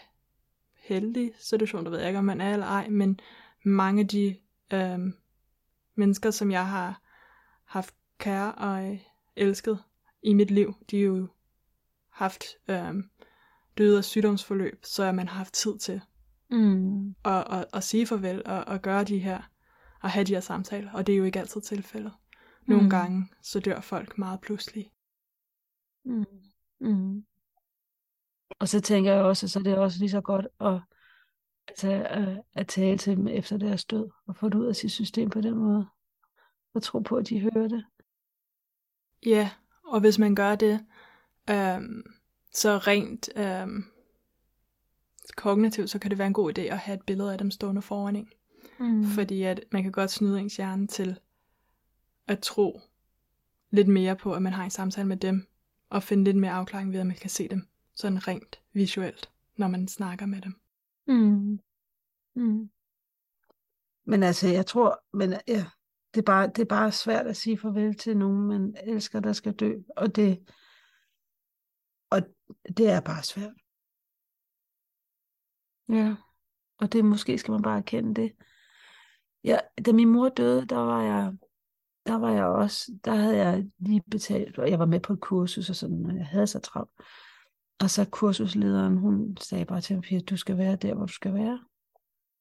heldige 0.76 1.32
situation, 1.40 1.84
der 1.84 1.92
ved 1.92 2.00
jeg 2.00 2.08
ikke, 2.08 2.20
om 2.20 2.26
man 2.26 2.42
er 2.42 2.54
eller 2.54 2.66
ej, 2.66 2.90
men 2.90 3.20
mange 3.64 4.02
af 4.02 4.08
de 4.08 4.36
øhm, 4.74 5.14
mennesker, 5.96 6.32
som 6.32 6.52
jeg 6.52 6.68
har 6.68 7.02
haft 7.68 7.96
kære 8.18 8.56
og 8.56 8.92
øh, 8.92 9.00
elsket 9.36 9.80
i 10.24 10.34
mit 10.34 10.52
liv, 10.52 10.74
de 10.92 10.98
har 10.98 11.06
jo 11.06 11.28
haft 12.10 12.44
øhm, 12.68 13.10
døde 13.78 13.98
og 13.98 14.04
sygdomsforløb, 14.04 14.80
så 14.84 15.12
man 15.12 15.28
har 15.28 15.38
haft 15.38 15.54
tid 15.54 15.78
til 15.78 16.02
mm. 16.50 17.10
at, 17.26 17.48
at, 17.50 17.66
at 17.74 17.84
sige 17.84 18.08
farvel 18.08 18.42
og 18.46 18.74
at 18.74 18.82
gøre 18.82 19.04
de 19.04 19.20
her, 19.20 19.42
og 20.02 20.10
have 20.10 20.24
de 20.24 20.34
her 20.34 20.40
samtaler, 20.40 20.92
og 20.92 21.08
det 21.08 21.14
er 21.14 21.18
jo 21.18 21.24
ikke 21.24 21.40
altid 21.40 21.62
tilfældet. 21.62 22.14
Nogle 22.68 22.84
mm. 22.84 22.90
gange, 22.90 23.28
så 23.42 23.60
dør 23.60 23.80
folk 23.80 24.18
meget 24.18 24.42
pludselig. 24.42 24.92
Mm. 26.06 26.26
Mm. 26.80 27.26
Og 28.60 28.68
så 28.68 28.82
tænker 28.82 29.14
jeg 29.14 29.24
også, 29.24 29.46
at 29.46 29.50
så 29.50 29.60
er 29.60 29.64
det 29.64 29.78
også 29.78 30.00
lige 30.00 30.10
så 30.10 30.22
godt 30.22 30.48
at, 30.60 30.82
at, 31.84 32.42
at 32.54 32.68
tale 32.68 32.98
til 32.98 33.18
dem 33.18 33.28
efter 33.28 33.58
deres 33.58 33.86
død, 33.86 34.10
og 34.28 34.36
få 34.36 34.50
det 34.50 34.56
ud 34.56 34.66
af 34.66 34.76
sit 34.76 34.92
system 34.92 35.30
på 35.30 35.42
den 35.42 35.56
måde 35.56 35.88
og 36.74 36.84
tro 36.84 37.00
på, 37.00 37.16
at 37.16 37.30
de 37.30 37.40
hører 37.40 37.68
det. 37.68 37.86
Ja, 39.26 39.50
og 39.84 40.00
hvis 40.00 40.20
man 40.20 40.36
gør 40.36 40.56
det, 40.56 40.86
øhm, 41.50 42.04
så 42.54 42.78
rent 42.78 43.30
øhm, 43.36 43.86
kognitivt, 45.36 45.90
så 45.90 46.00
kan 46.00 46.12
det 46.12 46.18
være 46.18 46.28
en 46.28 46.34
god 46.34 46.58
idé 46.58 46.62
at 46.62 46.78
have 46.78 46.96
et 46.96 47.06
billede 47.06 47.32
af 47.32 47.38
dem 47.38 47.52
stående 47.52 47.82
foran 47.82 48.16
en. 48.16 48.30
Mm. 48.80 49.04
Fordi 49.04 49.44
at 49.44 49.64
man 49.72 49.84
kan 49.84 49.92
godt 49.92 50.12
snyde 50.12 50.40
ens 50.40 50.58
hjerne 50.58 50.88
til 50.88 51.20
at 52.28 52.40
tro 52.40 52.82
lidt 53.70 53.88
mere 53.88 54.16
på, 54.16 54.34
at 54.34 54.42
man 54.42 54.54
har 54.54 54.64
en 54.64 54.70
samtale 54.70 55.08
med 55.08 55.18
dem, 55.18 55.48
og 55.90 56.04
finde 56.04 56.24
lidt 56.24 56.38
mere 56.38 56.52
afklaring 56.52 56.92
ved, 56.92 57.00
at 57.00 57.08
man 57.08 57.16
kan 57.16 57.30
se 57.30 57.48
dem 57.48 57.68
sådan 57.96 58.28
rent 58.28 58.60
visuelt, 58.74 59.30
når 59.56 59.68
man 59.68 59.88
snakker 59.88 60.26
med 60.26 60.42
dem. 60.42 60.56
Mm. 61.08 61.60
Mm. 62.36 62.70
Men 64.06 64.24
altså, 64.24 64.48
jeg 64.48 64.66
tror, 64.66 65.04
men 65.14 65.34
ja, 65.48 65.66
det 66.18 66.24
er, 66.24 66.26
bare, 66.26 66.48
det 66.48 66.60
er 66.60 66.66
bare 66.66 66.92
svært 66.92 67.28
at 67.28 67.38
sige 67.38 67.58
farvel 67.58 67.96
til 67.96 68.18
nogen, 68.18 68.48
man 68.48 68.76
elsker, 68.84 69.20
der 69.20 69.34
skal 69.34 69.54
dø. 69.54 69.76
Og 69.98 70.16
det, 70.16 70.40
og 72.10 72.22
det 72.78 72.90
er 72.90 73.02
bare 73.02 73.24
svært. 73.24 73.54
Ja, 75.90 76.16
og 76.80 76.94
det 76.94 77.06
måske 77.06 77.38
skal 77.38 77.52
man 77.52 77.62
bare 77.62 77.78
erkende 77.78 78.22
det. 78.22 78.32
Ja, 79.44 79.60
da 79.86 79.92
min 79.92 80.10
mor 80.10 80.30
døde, 80.30 80.66
der 80.66 80.78
var 80.78 81.02
jeg, 81.04 81.34
der 82.06 82.16
var 82.16 82.32
jeg 82.32 82.46
også, 82.46 82.92
der 83.06 83.16
havde 83.16 83.38
jeg 83.38 83.66
lige 83.80 84.04
betalt, 84.12 84.60
og 84.60 84.70
jeg 84.70 84.80
var 84.80 84.86
med 84.86 85.00
på 85.00 85.14
et 85.14 85.22
kursus 85.22 85.70
og 85.70 85.76
sådan, 85.76 86.06
og 86.06 86.16
jeg 86.16 86.26
havde 86.26 86.48
så 86.48 86.60
travlt. 86.60 86.92
Og 87.80 87.90
så 87.90 88.10
kursuslederen, 88.12 88.98
hun 88.98 89.38
sagde 89.38 89.66
bare 89.66 89.82
til 89.82 89.96
mig, 89.96 90.12
at 90.12 90.30
du 90.30 90.38
skal 90.38 90.58
være 90.58 90.76
der, 90.76 90.94
hvor 90.94 91.06
du 91.06 91.14
skal 91.14 91.34
være. 91.34 91.66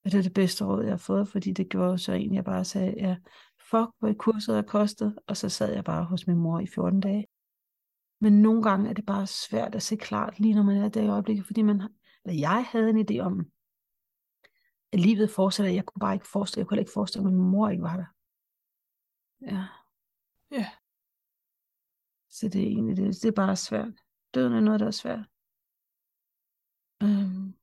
Og 0.05 0.11
det 0.11 0.17
er 0.17 0.23
det 0.23 0.33
bedste 0.33 0.65
råd, 0.65 0.83
jeg 0.83 0.91
har 0.91 0.97
fået, 0.97 1.27
fordi 1.27 1.51
det 1.51 1.69
gjorde 1.69 1.97
så 1.97 2.13
egentlig, 2.13 2.35
jeg 2.35 2.45
bare 2.45 2.65
sagde, 2.65 2.93
ja, 2.97 3.17
fuck, 3.69 3.89
hvad 3.99 4.15
kurset 4.15 4.55
har 4.55 4.61
kostet, 4.61 5.19
og 5.27 5.37
så 5.37 5.49
sad 5.49 5.73
jeg 5.73 5.83
bare 5.83 6.03
hos 6.03 6.27
min 6.27 6.37
mor 6.37 6.59
i 6.59 6.67
14 6.67 6.99
dage. 6.99 7.27
Men 8.21 8.41
nogle 8.41 8.63
gange 8.63 8.89
er 8.89 8.93
det 8.93 9.05
bare 9.05 9.27
svært 9.27 9.75
at 9.75 9.83
se 9.83 9.95
klart, 9.95 10.39
lige 10.39 10.55
når 10.55 10.63
man 10.63 10.77
er 10.77 10.89
der 10.89 11.03
i 11.03 11.07
øjeblikket, 11.07 11.45
fordi 11.45 11.61
man, 11.61 11.81
eller 12.25 12.39
jeg 12.39 12.65
havde 12.71 12.89
en 12.89 13.05
idé 13.09 13.19
om, 13.19 13.51
at 14.93 14.99
livet 14.99 15.29
fortsætter. 15.29 15.71
Jeg 15.73 15.85
kunne 15.85 15.99
bare 15.99 16.13
ikke 16.13 16.27
forestille, 16.27 16.61
jeg 16.61 16.67
kunne 16.67 16.79
ikke 16.79 16.91
forestille, 16.93 17.27
at 17.27 17.33
min 17.33 17.51
mor 17.51 17.69
ikke 17.69 17.83
var 17.83 17.97
der. 17.97 18.05
Ja. 19.41 19.67
Ja. 20.51 20.69
Så 22.29 22.49
det 22.49 22.61
er 22.61 22.67
egentlig 22.67 22.97
det. 22.97 23.21
Det 23.21 23.25
er 23.25 23.31
bare 23.31 23.55
svært. 23.55 23.93
Døden 24.33 24.53
er 24.53 24.59
noget, 24.59 24.79
der 24.79 24.87
er 24.87 24.91
svært. 24.91 25.25
Um, 27.03 27.56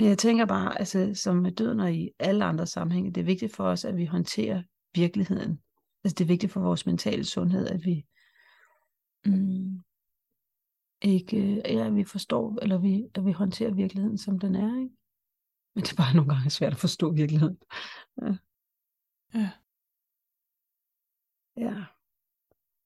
men 0.00 0.08
jeg 0.08 0.18
tænker 0.18 0.46
bare, 0.46 0.78
altså 0.78 1.10
som 1.14 1.36
med 1.36 1.52
døden 1.52 1.80
og 1.80 1.92
i 1.92 2.10
alle 2.18 2.44
andre 2.44 2.66
sammenhænge, 2.66 3.12
det 3.12 3.20
er 3.20 3.24
vigtigt 3.24 3.56
for 3.56 3.64
os, 3.64 3.84
at 3.84 3.96
vi 3.96 4.04
håndterer 4.04 4.62
virkeligheden. 4.94 5.62
Altså 6.04 6.14
det 6.14 6.24
er 6.24 6.28
vigtigt 6.28 6.52
for 6.52 6.60
vores 6.60 6.86
mentale 6.86 7.24
sundhed, 7.24 7.66
at 7.66 7.84
vi 7.84 8.06
mm, 9.24 9.80
ikke, 11.02 11.62
ja, 11.64 11.86
at 11.86 11.96
vi 11.96 12.04
forstår, 12.04 12.58
eller 12.62 12.78
vi, 12.78 13.08
at 13.14 13.26
vi 13.26 13.32
håndterer 13.32 13.74
virkeligheden, 13.74 14.18
som 14.18 14.38
den 14.38 14.54
er, 14.54 14.80
ikke? 14.80 14.96
Men 15.74 15.84
det 15.84 15.92
er 15.92 15.96
bare 15.96 16.16
nogle 16.16 16.34
gange 16.34 16.50
svært 16.50 16.72
at 16.72 16.78
forstå 16.78 17.12
virkeligheden. 17.12 17.58
Ja. 18.22 18.36
Ja. 19.34 19.50
Ja. 21.56 21.84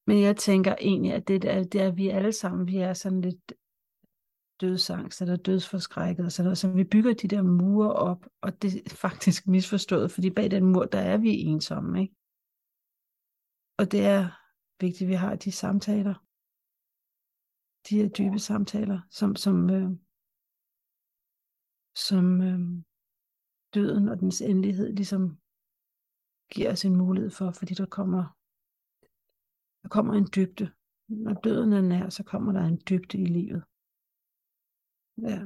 Men 0.06 0.22
jeg 0.22 0.36
tænker 0.36 0.74
egentlig, 0.80 1.12
at 1.12 1.28
det 1.28 1.44
er, 1.44 1.62
det 1.62 1.80
er, 1.80 1.88
at 1.88 1.96
vi 1.96 2.08
alle 2.08 2.32
sammen, 2.32 2.66
vi 2.66 2.76
er 2.76 2.92
sådan 2.92 3.20
lidt 3.20 3.52
dødsangst 4.60 5.22
eller 5.22 5.36
dødsforskrækket 5.36 6.24
og 6.24 6.32
sådan 6.32 6.46
noget. 6.46 6.58
Så 6.58 6.72
vi 6.72 6.84
bygger 6.84 7.14
de 7.14 7.28
der 7.28 7.42
mure 7.42 7.92
op, 7.92 8.26
og 8.40 8.62
det 8.62 8.74
er 8.74 8.94
faktisk 9.06 9.46
misforstået, 9.46 10.12
fordi 10.12 10.30
bag 10.30 10.50
den 10.50 10.64
mur, 10.64 10.84
der 10.84 10.98
er 10.98 11.16
vi 11.16 11.30
ensomme, 11.30 12.00
ikke? 12.02 12.14
Og 13.78 13.92
det 13.92 14.04
er 14.04 14.22
vigtigt, 14.80 15.02
at 15.02 15.08
vi 15.08 15.14
har 15.14 15.34
de 15.34 15.52
samtaler. 15.52 16.14
De 17.88 17.96
her 17.96 18.08
dybe 18.08 18.38
samtaler, 18.38 19.00
som, 19.10 19.36
som, 19.36 19.70
øh, 19.70 19.90
som 21.96 22.40
øh, 22.40 22.60
døden 23.74 24.08
og 24.08 24.20
dens 24.20 24.40
endelighed 24.40 24.92
ligesom 24.92 25.38
giver 26.52 26.72
os 26.72 26.84
en 26.84 26.96
mulighed 26.96 27.30
for, 27.30 27.50
fordi 27.50 27.74
der 27.74 27.86
kommer, 27.86 28.22
der 29.82 29.88
kommer 29.88 30.14
en 30.14 30.28
dybde. 30.36 30.70
Når 31.08 31.34
døden 31.34 31.72
er 31.72 31.80
nær, 31.80 32.08
så 32.08 32.22
kommer 32.24 32.52
der 32.52 32.64
en 32.64 32.80
dybde 32.88 33.18
i 33.18 33.24
livet. 33.24 33.64
Ja. 35.22 35.40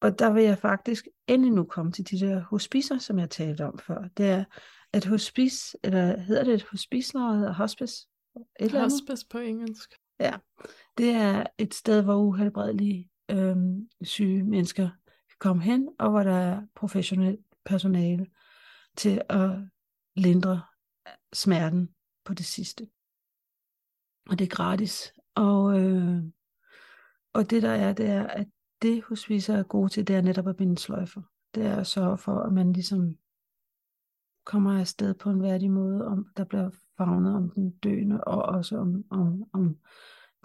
Og 0.00 0.18
der 0.18 0.32
vil 0.32 0.42
jeg 0.42 0.58
faktisk 0.58 1.08
endnu 1.26 1.48
nu 1.48 1.64
komme 1.64 1.92
til 1.92 2.10
de 2.10 2.20
der 2.20 2.40
hospicer, 2.40 2.98
som 2.98 3.18
jeg 3.18 3.30
talte 3.30 3.66
om 3.66 3.78
før. 3.78 4.08
Det 4.16 4.26
er, 4.26 4.44
at 4.92 5.04
hospice, 5.04 5.78
eller 5.84 6.20
hedder 6.20 6.44
det 6.44 6.54
et 6.54 6.66
hospice, 6.70 7.14
når 7.14 7.32
hedder 7.32 7.52
hospice? 7.52 8.06
Et 8.36 8.44
eller 8.60 8.82
hospice 8.82 9.26
på 9.30 9.38
engelsk. 9.38 9.94
Ja, 10.20 10.36
det 10.98 11.10
er 11.10 11.46
et 11.58 11.74
sted, 11.74 12.02
hvor 12.02 12.16
uhelbredelige 12.16 13.10
øhm, 13.30 13.88
syge 14.02 14.42
mennesker 14.42 14.90
kan 15.28 15.36
komme 15.38 15.62
hen, 15.62 15.88
og 15.98 16.10
hvor 16.10 16.22
der 16.22 16.34
er 16.34 16.62
professionelt 16.74 17.40
personale 17.64 18.26
til 18.96 19.22
at 19.28 19.50
lindre 20.16 20.62
smerten 21.32 21.94
på 22.24 22.34
det 22.34 22.46
sidste. 22.46 22.88
Og 24.30 24.38
det 24.38 24.44
er 24.44 24.56
gratis. 24.56 25.14
Og, 25.34 25.80
øh, 25.80 26.22
og 27.32 27.50
det 27.50 27.62
der 27.62 27.70
er, 27.70 27.92
det 27.92 28.06
er, 28.06 28.26
at 28.26 28.46
det 28.82 29.04
hospicer 29.04 29.54
er 29.56 29.62
gode 29.62 29.88
til, 29.88 30.06
det 30.06 30.16
er 30.16 30.20
netop 30.20 30.48
at 30.48 30.56
binde 30.56 30.78
sløjfer. 30.78 31.22
Det 31.54 31.66
er 31.66 31.76
at 31.76 31.86
sørge 31.86 32.18
for, 32.18 32.40
at 32.40 32.52
man 32.52 32.72
ligesom 32.72 33.16
kommer 34.44 34.80
afsted 34.80 35.14
på 35.14 35.30
en 35.30 35.42
værdig 35.42 35.70
måde, 35.70 36.06
om 36.06 36.26
der 36.36 36.44
bliver 36.44 36.70
fagnet 36.96 37.34
om 37.34 37.50
den 37.50 37.70
døende, 37.70 38.24
og 38.24 38.42
også 38.42 38.76
om, 38.76 39.04
om, 39.10 39.44
om 39.52 39.78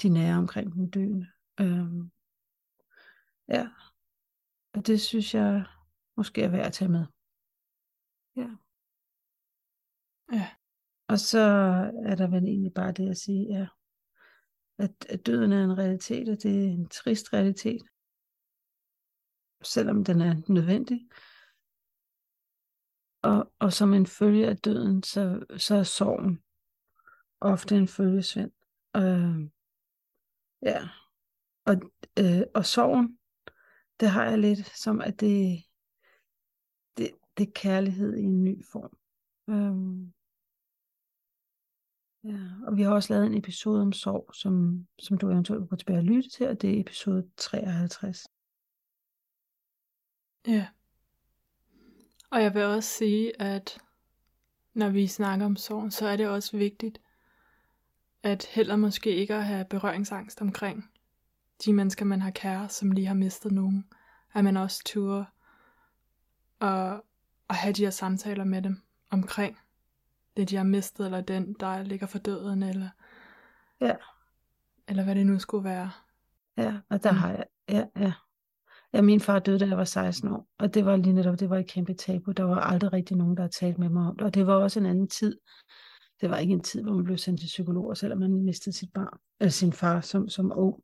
de 0.02 0.10
nære 0.10 0.38
omkring 0.38 0.74
den 0.74 0.90
døende. 0.90 1.28
Øhm, 1.60 2.12
ja, 3.48 3.70
og 4.74 4.88
det 4.88 5.02
synes 5.02 5.34
jeg 5.34 5.66
måske 6.18 6.42
er 6.42 6.50
værd 6.50 6.66
at 6.66 6.74
tage 6.74 6.92
med. 6.92 7.06
Ja. 8.36 8.50
Ja. 10.34 10.50
Og 11.08 11.20
så 11.20 11.40
er 12.06 12.16
der 12.16 12.28
vel 12.28 12.44
egentlig 12.44 12.74
bare 12.74 12.92
det 12.92 13.10
at 13.10 13.18
sige, 13.18 13.48
ja, 13.48 13.68
at, 14.78 15.06
at 15.10 15.26
døden 15.26 15.52
er 15.52 15.64
en 15.64 15.78
realitet, 15.78 16.30
og 16.30 16.44
det 16.44 16.66
er 16.66 16.70
en 16.70 16.90
trist 16.90 17.34
realitet. 17.34 17.82
Selvom 19.64 20.04
den 20.04 20.22
er 20.22 20.52
nødvendig. 20.52 21.10
Og, 23.22 23.52
og 23.60 23.74
som 23.74 23.94
en 23.94 24.06
følge 24.06 24.48
af 24.48 24.58
døden, 24.58 25.04
så, 25.04 25.46
så 25.58 25.76
er 25.76 25.84
sorgen 25.84 26.44
ofte 27.42 27.78
en 27.78 27.88
følgesvend. 27.88 28.52
Øh, 28.96 29.50
ja. 30.62 30.90
Og, 31.66 31.76
øh, 32.20 32.42
og 32.56 32.66
sorgen, 32.66 33.20
det 34.00 34.10
har 34.10 34.26
jeg 34.26 34.40
lidt 34.40 34.78
som, 34.78 35.02
at 35.02 35.20
det, 35.20 35.64
det, 36.98 37.12
det 37.38 37.48
er 37.48 37.52
kærlighed 37.56 38.18
i 38.18 38.24
en 38.24 38.44
ny 38.44 38.66
form. 38.66 38.98
Øh, 39.50 40.12
ja. 42.26 42.68
Og 42.68 42.78
vi 42.78 42.82
har 42.82 42.92
også 42.92 43.14
lavet 43.14 43.26
en 43.26 43.38
episode 43.38 43.82
om 43.82 43.94
sorg, 43.94 44.30
som, 44.34 44.86
som 45.00 45.18
du 45.18 45.32
eventuelt 45.32 45.62
vil 45.62 45.70
gå 45.70 45.76
tilbage 45.76 46.00
og 46.00 46.04
lytte 46.04 46.30
til, 46.30 46.48
og 46.48 46.62
det 46.62 46.76
er 46.76 46.80
episode 46.80 47.30
53. 47.38 48.28
Ja. 50.48 50.68
Og 52.30 52.44
jeg 52.44 52.54
vil 52.54 52.64
også 52.64 52.90
sige, 52.90 53.42
at 53.42 53.78
når 54.74 54.90
vi 54.90 55.08
snakker 55.08 55.46
om 55.46 55.56
sorg, 55.56 55.94
så 55.94 56.08
er 56.08 56.16
det 56.16 56.28
også 56.28 56.58
vigtigt, 56.58 57.02
at 58.24 58.46
heller 58.46 58.76
måske 58.76 59.16
ikke 59.16 59.36
at 59.36 59.46
have 59.46 59.66
berøringsangst 59.66 60.42
omkring 60.42 60.92
de 61.66 61.74
mennesker, 61.74 62.06
man 62.06 62.22
har 62.22 62.32
kære, 62.32 62.70
som 62.70 62.92
lige 62.92 63.08
har 63.08 63.14
mistet 63.14 63.52
nogen. 63.52 63.86
At 64.34 64.44
man 64.44 64.58
også 64.58 64.82
turer 64.86 65.26
at, 66.62 67.02
at 67.50 67.56
have 67.56 67.74
de 67.74 67.84
her 67.84 67.90
samtaler 67.90 68.44
med 68.44 68.62
dem 68.62 68.82
omkring 69.12 69.58
det, 70.38 70.50
de 70.50 70.56
har 70.56 70.64
mistet, 70.64 71.06
eller 71.06 71.22
den, 71.22 71.56
der 71.60 71.84
ligger 71.84 72.08
for 72.08 72.20
døden, 72.20 72.64
eller, 72.64 72.90
Ja, 73.82 73.96
eller 74.88 75.04
hvad 75.04 75.16
det 75.16 75.26
nu 75.28 75.40
skulle 75.40 75.64
være. 75.64 75.92
ja, 76.58 76.80
og 76.90 77.04
der 77.04 77.12
Mm. 77.12 77.18
har 77.18 77.32
jeg, 77.32 77.46
ja, 77.70 77.86
ja. 77.96 78.14
Ja, 78.94 79.02
min 79.02 79.20
far 79.20 79.40
døde, 79.40 79.60
da 79.60 79.66
jeg 79.66 79.78
var 79.78 79.84
16 79.84 80.30
år, 80.32 80.48
og 80.60 80.74
det 80.74 80.86
var 80.86 80.96
lige 80.96 81.14
netop, 81.14 81.40
det 81.40 81.50
var 81.50 81.58
et 81.58 81.68
kæmpe 81.68 81.94
tabu. 81.94 82.32
Der 82.32 82.44
var 82.44 82.60
aldrig 82.60 82.94
rigtig 82.94 83.18
nogen, 83.18 83.38
der 83.38 83.44
havde 83.44 83.54
talt 83.54 83.78
med 83.78 83.90
mig 83.90 84.08
om 84.08 84.16
det, 84.18 84.26
og 84.26 84.34
det 84.34 84.48
var 84.48 84.54
også 84.54 84.80
en 84.80 84.86
anden 84.86 85.08
tid. 85.08 85.38
Det 86.22 86.30
var 86.30 86.38
ikke 86.38 86.54
en 86.54 86.64
tid, 86.64 86.84
hvor 86.84 86.94
man 86.94 87.04
blev 87.04 87.18
sendt 87.18 87.40
til 87.40 87.48
psykologer, 87.48 87.94
selvom 87.94 88.20
man 88.20 88.44
mistede 88.44 88.76
sit 88.76 88.94
barn, 88.94 89.18
eller 89.40 89.52
sin 89.52 89.74
far 89.74 90.02
som, 90.02 90.30
som 90.30 90.52
ung. 90.56 90.76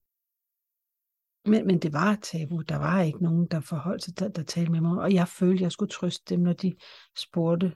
Men, 1.45 1.67
men 1.67 1.79
det 1.79 1.93
var 1.93 2.11
et 2.11 2.21
tabu. 2.21 2.61
Der 2.61 2.75
var 2.75 3.01
ikke 3.01 3.23
nogen, 3.23 3.47
der 3.47 3.59
forholdt 3.59 4.03
sig, 4.03 4.19
der, 4.19 4.27
der 4.27 4.43
talte 4.43 4.71
med 4.71 4.81
mig. 4.81 4.97
Og 5.01 5.13
jeg 5.13 5.27
følte, 5.27 5.63
jeg 5.63 5.71
skulle 5.71 5.89
trøste 5.89 6.35
dem, 6.35 6.39
når 6.43 6.53
de 6.53 6.75
spurgte 7.17 7.65
øh, 7.67 7.73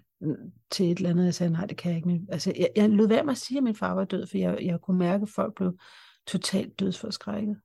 til 0.72 0.92
et 0.92 0.98
eller 0.98 1.10
andet. 1.10 1.26
Jeg 1.26 1.34
sagde, 1.34 1.54
nej, 1.54 1.66
det 1.66 1.78
kan 1.78 1.90
jeg 1.90 1.98
ikke. 1.98 2.08
Men, 2.08 2.28
altså, 2.32 2.54
jeg, 2.58 2.70
jeg 2.76 2.90
lød 2.90 3.08
være 3.08 3.24
med 3.24 3.32
at 3.32 3.38
sige, 3.38 3.58
at 3.58 3.64
min 3.64 3.76
far 3.76 3.94
var 3.94 4.06
død, 4.06 4.28
for 4.28 4.38
jeg, 4.38 4.60
jeg 4.62 4.82
kunne 4.82 5.00
mærke, 5.00 5.22
at 5.22 5.30
folk 5.30 5.56
blev 5.56 5.78
totalt 6.28 6.80
dødsforskrækket. 6.80 7.62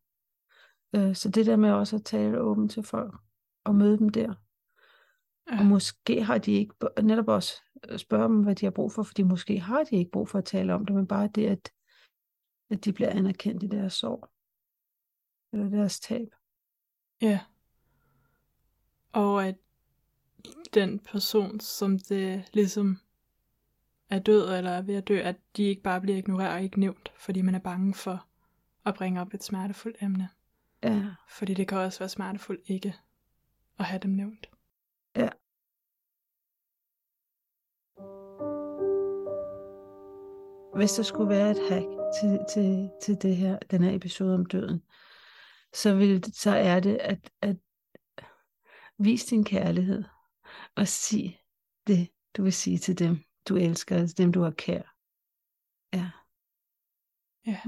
Øh, 0.96 1.14
så 1.14 1.28
det 1.28 1.46
der 1.46 1.56
med 1.56 1.70
også 1.70 1.96
at 1.96 2.04
tale 2.04 2.40
åbent 2.40 2.72
til 2.72 2.82
folk, 2.82 3.14
og 3.64 3.74
møde 3.74 3.98
dem 3.98 4.08
der. 4.08 4.34
Og 5.58 5.66
måske 5.66 6.22
har 6.22 6.38
de 6.38 6.52
ikke, 6.52 6.74
netop 7.02 7.28
også 7.28 7.52
øh, 7.88 7.98
spørge 7.98 8.28
dem, 8.28 8.42
hvad 8.42 8.54
de 8.54 8.66
har 8.66 8.70
brug 8.70 8.92
for, 8.92 9.02
fordi 9.02 9.22
måske 9.22 9.60
har 9.60 9.84
de 9.84 9.96
ikke 9.96 10.10
brug 10.10 10.28
for 10.28 10.38
at 10.38 10.44
tale 10.44 10.74
om 10.74 10.86
det, 10.86 10.96
men 10.96 11.06
bare 11.06 11.28
det, 11.34 11.46
at, 11.46 11.70
at 12.70 12.84
de 12.84 12.92
bliver 12.92 13.10
anerkendt 13.10 13.62
i 13.62 13.66
deres 13.66 13.92
sorg, 13.92 14.28
eller 15.52 15.68
deres 15.68 16.00
tab. 16.00 16.28
Ja. 17.22 17.40
Og 19.12 19.46
at 19.46 19.56
den 20.74 20.98
person, 20.98 21.60
som 21.60 21.98
det 21.98 22.50
ligesom 22.52 23.00
er 24.10 24.18
død 24.18 24.56
eller 24.56 24.70
er 24.70 24.82
ved 24.82 24.94
at 24.94 25.08
dø, 25.08 25.18
at 25.20 25.36
de 25.56 25.62
ikke 25.62 25.82
bare 25.82 26.00
bliver 26.00 26.18
ignoreret 26.18 26.54
og 26.54 26.62
ikke 26.62 26.80
nævnt, 26.80 27.12
fordi 27.18 27.42
man 27.42 27.54
er 27.54 27.58
bange 27.58 27.94
for 27.94 28.26
at 28.86 28.94
bringe 28.94 29.20
op 29.20 29.34
et 29.34 29.44
smertefuldt 29.44 29.96
emne. 30.00 30.28
Ja, 30.82 31.04
Fordi 31.28 31.54
det 31.54 31.68
kan 31.68 31.78
også 31.78 31.98
være 31.98 32.08
smertefuldt 32.08 32.62
ikke 32.66 32.94
at 33.78 33.84
have 33.84 33.98
dem 33.98 34.10
nævnt. 34.10 34.50
ja. 35.16 35.28
Hvis 40.76 40.92
der 40.92 41.02
skulle 41.02 41.28
være 41.28 41.50
et 41.50 41.58
hack 41.70 41.86
til, 42.20 42.38
til, 42.54 42.90
til 43.02 43.22
det 43.22 43.36
her, 43.36 43.58
den 43.70 43.82
her 43.82 43.94
episode 43.96 44.34
om 44.34 44.46
døden, 44.46 44.82
så, 45.72 45.94
vil, 45.94 46.24
så 46.34 46.50
er 46.50 46.80
det 46.80 46.96
at, 46.96 47.30
at 47.42 47.56
vise 48.98 49.26
din 49.26 49.44
kærlighed 49.44 50.04
og 50.76 50.88
sige 50.88 51.40
det, 51.86 52.10
du 52.36 52.42
vil 52.42 52.52
sige 52.52 52.78
til 52.78 52.98
dem, 52.98 53.18
du 53.48 53.56
elsker, 53.56 53.96
altså 53.96 54.14
dem, 54.18 54.32
du 54.32 54.40
har 54.40 54.50
kær. 54.50 54.82
Ja. 55.92 56.10
Ja. 57.46 57.60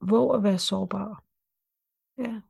Våg 0.00 0.36
at 0.36 0.42
være 0.42 0.58
sårbar. 0.58 1.24
Ja. 2.18 2.40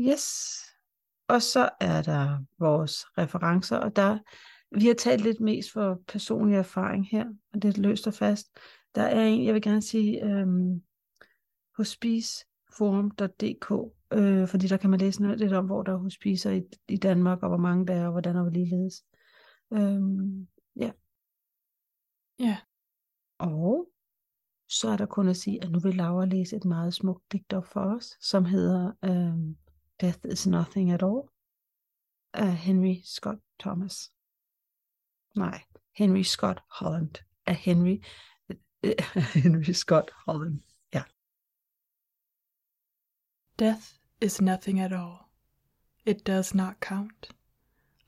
Yes. 0.00 0.58
Og 1.28 1.42
så 1.42 1.70
er 1.80 2.02
der 2.02 2.44
vores 2.58 3.04
referencer, 3.18 3.76
og 3.76 3.96
der, 3.96 4.18
vi 4.78 4.86
har 4.86 4.94
talt 4.94 5.22
lidt 5.22 5.40
mest 5.40 5.72
for 5.72 6.00
personlig 6.06 6.56
erfaring 6.56 7.08
her, 7.10 7.26
og 7.52 7.62
det 7.62 7.76
er 7.76 7.80
løst 7.80 8.06
og 8.06 8.14
fast. 8.14 8.58
Der 8.94 9.02
er 9.02 9.24
en, 9.24 9.44
jeg 9.44 9.54
vil 9.54 9.62
gerne 9.62 9.82
sige, 9.82 10.24
øhm, 10.24 10.82
hospiceforum.dk, 11.76 13.97
øh, 14.12 14.48
fordi 14.48 14.66
der 14.66 14.76
kan 14.76 14.90
man 14.90 15.00
læse 15.00 15.22
noget 15.22 15.38
lidt 15.38 15.52
om, 15.52 15.66
hvor 15.66 15.82
der 15.82 15.92
er 15.92 15.96
hospicer 15.96 16.50
i, 16.50 16.62
i 16.88 16.96
Danmark, 16.96 17.42
og 17.42 17.48
hvor 17.48 17.58
mange 17.58 17.86
der 17.86 17.94
er, 17.94 18.06
og 18.06 18.10
hvordan 18.12 18.36
og 18.36 18.42
hvorledes. 18.42 19.04
Øhm, 19.72 20.48
ja. 20.76 20.90
Ja. 22.38 22.58
Og 23.38 23.88
så 24.68 24.88
er 24.88 24.96
der 24.96 25.06
kun 25.06 25.28
at 25.28 25.36
sige, 25.36 25.64
at 25.64 25.70
nu 25.70 25.78
vil 25.78 25.94
Laura 25.94 26.24
læse 26.24 26.56
et 26.56 26.64
meget 26.64 26.94
smukt 26.94 27.32
digt 27.32 27.52
op 27.52 27.66
for 27.66 27.80
os, 27.80 28.16
som 28.20 28.44
hedder 28.44 28.92
øhm, 29.04 29.56
Death 30.00 30.18
is 30.32 30.46
Nothing 30.46 30.90
at 30.90 31.02
All 31.02 31.22
af 32.32 32.56
Henry 32.56 32.94
Scott 33.04 33.38
Thomas. 33.60 34.12
Nej, 35.36 35.62
Henry 35.96 36.22
Scott 36.22 36.60
Holland. 36.70 37.14
Af 37.46 37.56
Henry, 37.56 38.02
Henry 39.42 39.72
Scott 39.72 40.10
Holland. 40.26 40.60
Ja. 40.94 41.02
Death 43.58 43.97
is 44.20 44.40
nothing 44.40 44.80
at 44.80 44.92
all. 44.92 45.30
It 46.04 46.24
does 46.24 46.54
not 46.54 46.80
count. 46.80 47.28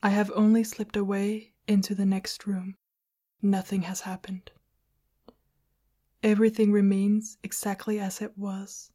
I 0.03 0.09
have 0.09 0.31
only 0.35 0.63
slipped 0.63 0.97
away 0.97 1.53
into 1.67 1.95
the 1.95 2.05
next 2.05 2.45
room. 2.45 2.75
Nothing 3.41 3.83
has 3.83 4.01
happened. 4.01 4.51
Everything 6.23 6.71
remains 6.71 7.37
exactly 7.43 7.99
as 7.99 8.21
it 8.21 8.37
was. 8.37 8.91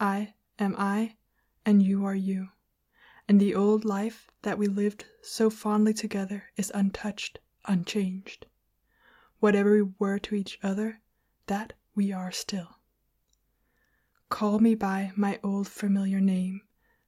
I 0.00 0.34
am 0.58 0.74
I, 0.78 1.16
and 1.66 1.82
you 1.82 2.04
are 2.04 2.14
you. 2.14 2.48
And 3.28 3.38
the 3.40 3.54
old 3.54 3.84
life 3.84 4.30
that 4.42 4.58
we 4.58 4.66
lived 4.68 5.04
so 5.22 5.50
fondly 5.50 5.92
together 5.92 6.44
is 6.56 6.72
untouched, 6.74 7.40
unchanged. 7.66 8.46
whatever 9.40 9.72
we 9.72 9.92
were 9.98 10.18
to 10.18 10.34
each 10.34 10.58
other, 10.62 11.00
that 11.46 11.72
we 11.94 12.12
are 12.12 12.32
still. 12.32 12.77
Call 14.30 14.58
me 14.58 14.74
by 14.74 15.12
my 15.16 15.40
old 15.42 15.68
familiar 15.68 16.20
name. 16.20 16.60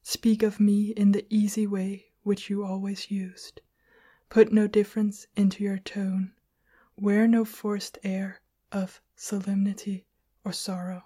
Speak 0.03 0.43
of 0.43 0.59
me 0.59 0.91
in 0.91 1.13
the 1.13 1.27
easy 1.29 1.67
way 1.67 2.07
which 2.23 2.49
you 2.49 2.65
always 2.65 3.11
used. 3.11 3.61
Put 4.31 4.53
no 4.53 4.67
difference 4.67 5.27
into 5.37 5.63
your 5.63 5.79
tone. 5.79 6.33
Wear 6.97 7.29
no 7.29 7.45
forced 7.45 7.99
air 8.03 8.41
of 8.73 9.03
solemnity 9.17 10.07
or 10.45 10.53
sorrow. 10.53 11.05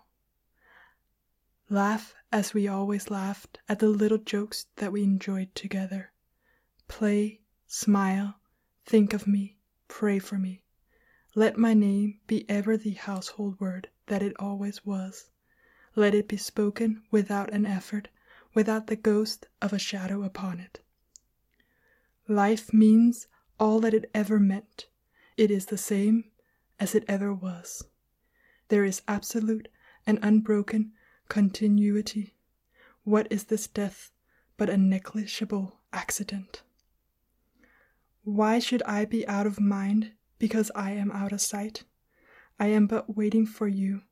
Laugh 1.69 2.15
as 2.31 2.55
we 2.55 2.69
always 2.69 3.11
laughed 3.11 3.59
at 3.69 3.81
the 3.81 3.89
little 3.89 4.19
jokes 4.19 4.67
that 4.77 4.93
we 4.93 5.03
enjoyed 5.03 5.53
together. 5.55 6.13
Play, 6.87 7.41
smile, 7.67 8.41
think 8.85 9.13
of 9.13 9.27
me, 9.27 9.59
pray 9.89 10.21
for 10.21 10.39
me. 10.39 10.63
Let 11.35 11.59
my 11.59 11.75
name 11.75 12.21
be 12.29 12.49
ever 12.49 12.77
the 12.77 12.93
household 12.93 13.59
word 13.59 13.89
that 14.07 14.23
it 14.23 14.37
always 14.39 14.87
was. 14.87 15.31
Let 15.97 16.15
it 16.15 16.29
be 16.29 16.37
spoken 16.37 17.03
without 17.11 17.53
an 17.53 17.67
effort, 17.67 18.09
without 18.53 18.89
the 18.89 18.97
ghost 18.97 19.47
of 19.63 19.73
a 19.73 19.79
shadow 19.79 20.23
upon 20.23 20.61
it. 20.61 20.81
Life 22.27 22.73
means 22.73 23.29
all 23.61 23.81
that 23.81 23.95
it 23.95 24.11
ever 24.15 24.41
meant. 24.41 24.87
It 25.37 25.51
is 25.51 25.67
the 25.67 25.79
same 25.79 26.25
as 26.81 26.95
it 26.95 27.05
ever 27.07 27.33
was. 27.33 27.85
There 28.69 28.85
is 28.85 29.03
absolute 29.07 29.69
and 30.07 30.19
unbroken 30.23 30.93
continuity. 31.29 32.35
What 33.05 33.27
is 33.31 33.45
this 33.45 33.67
death 33.67 34.11
but 34.57 34.71
a 34.71 34.77
negligible 34.77 35.81
accident? 35.93 36.63
Why 38.23 38.59
should 38.59 38.83
I 38.85 39.05
be 39.05 39.27
out 39.29 39.47
of 39.47 39.61
mind 39.61 40.13
because 40.39 40.71
I 40.75 40.93
am 40.93 41.13
out 41.13 41.33
of 41.33 41.41
sight? 41.41 41.85
I 42.59 42.69
am 42.69 42.87
but 42.87 43.17
waiting 43.17 43.47
for 43.47 43.69
you, 43.69 44.03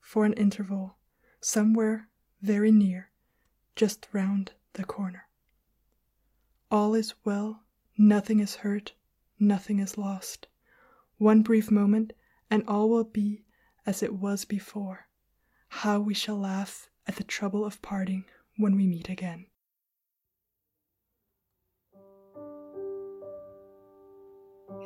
for 0.00 0.24
an 0.24 0.32
interval, 0.34 0.97
somewhere 1.40 2.08
very 2.42 2.70
near, 2.70 3.10
just 3.76 4.06
round 4.12 4.52
the 4.74 4.84
corner. 4.84 5.26
All 6.70 6.94
is 6.94 7.14
well, 7.24 7.62
nothing 7.96 8.40
is 8.40 8.56
hurt, 8.56 8.92
nothing 9.38 9.78
is 9.78 9.98
lost. 9.98 10.46
One 11.18 11.42
brief 11.42 11.70
moment, 11.70 12.12
and 12.50 12.62
all 12.68 12.88
will 12.88 13.04
be 13.04 13.44
as 13.86 14.02
it 14.02 14.14
was 14.14 14.44
before. 14.44 15.06
How 15.68 16.00
we 16.00 16.14
shall 16.14 16.38
laugh 16.38 16.88
at 17.06 17.16
the 17.16 17.24
trouble 17.24 17.64
of 17.64 17.82
parting 17.82 18.24
when 18.56 18.76
we 18.76 18.86
meet 18.86 19.08
again. 19.08 19.46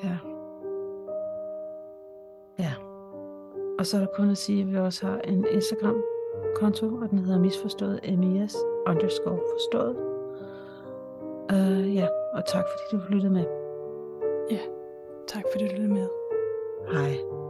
Ja. 0.03 0.19
Og 3.79 3.87
så 3.87 3.97
er 3.97 4.01
der 4.01 4.09
kun 4.17 4.31
at 4.31 4.39
sige, 4.39 4.63
at 4.63 4.69
vi 4.69 4.77
også 4.77 5.07
har 5.07 5.19
en 5.19 5.45
Instagram-konto, 6.33 6.87
og 6.87 7.11
den 7.11 7.19
hedder 7.19 7.41
misforstået 7.41 8.01
MES 8.19 8.57
underscore 8.87 9.41
forstået. 9.53 9.97
Uh, 11.53 11.95
ja, 11.95 12.09
og 12.35 12.47
tak 12.47 12.65
fordi 12.69 12.97
du 12.97 13.13
lyttede 13.13 13.33
med. 13.33 13.45
Ja, 14.51 14.59
tak 15.27 15.45
fordi 15.53 15.65
du 15.65 15.71
lyttede 15.71 15.93
med. 15.93 16.09
Hej. 16.93 17.42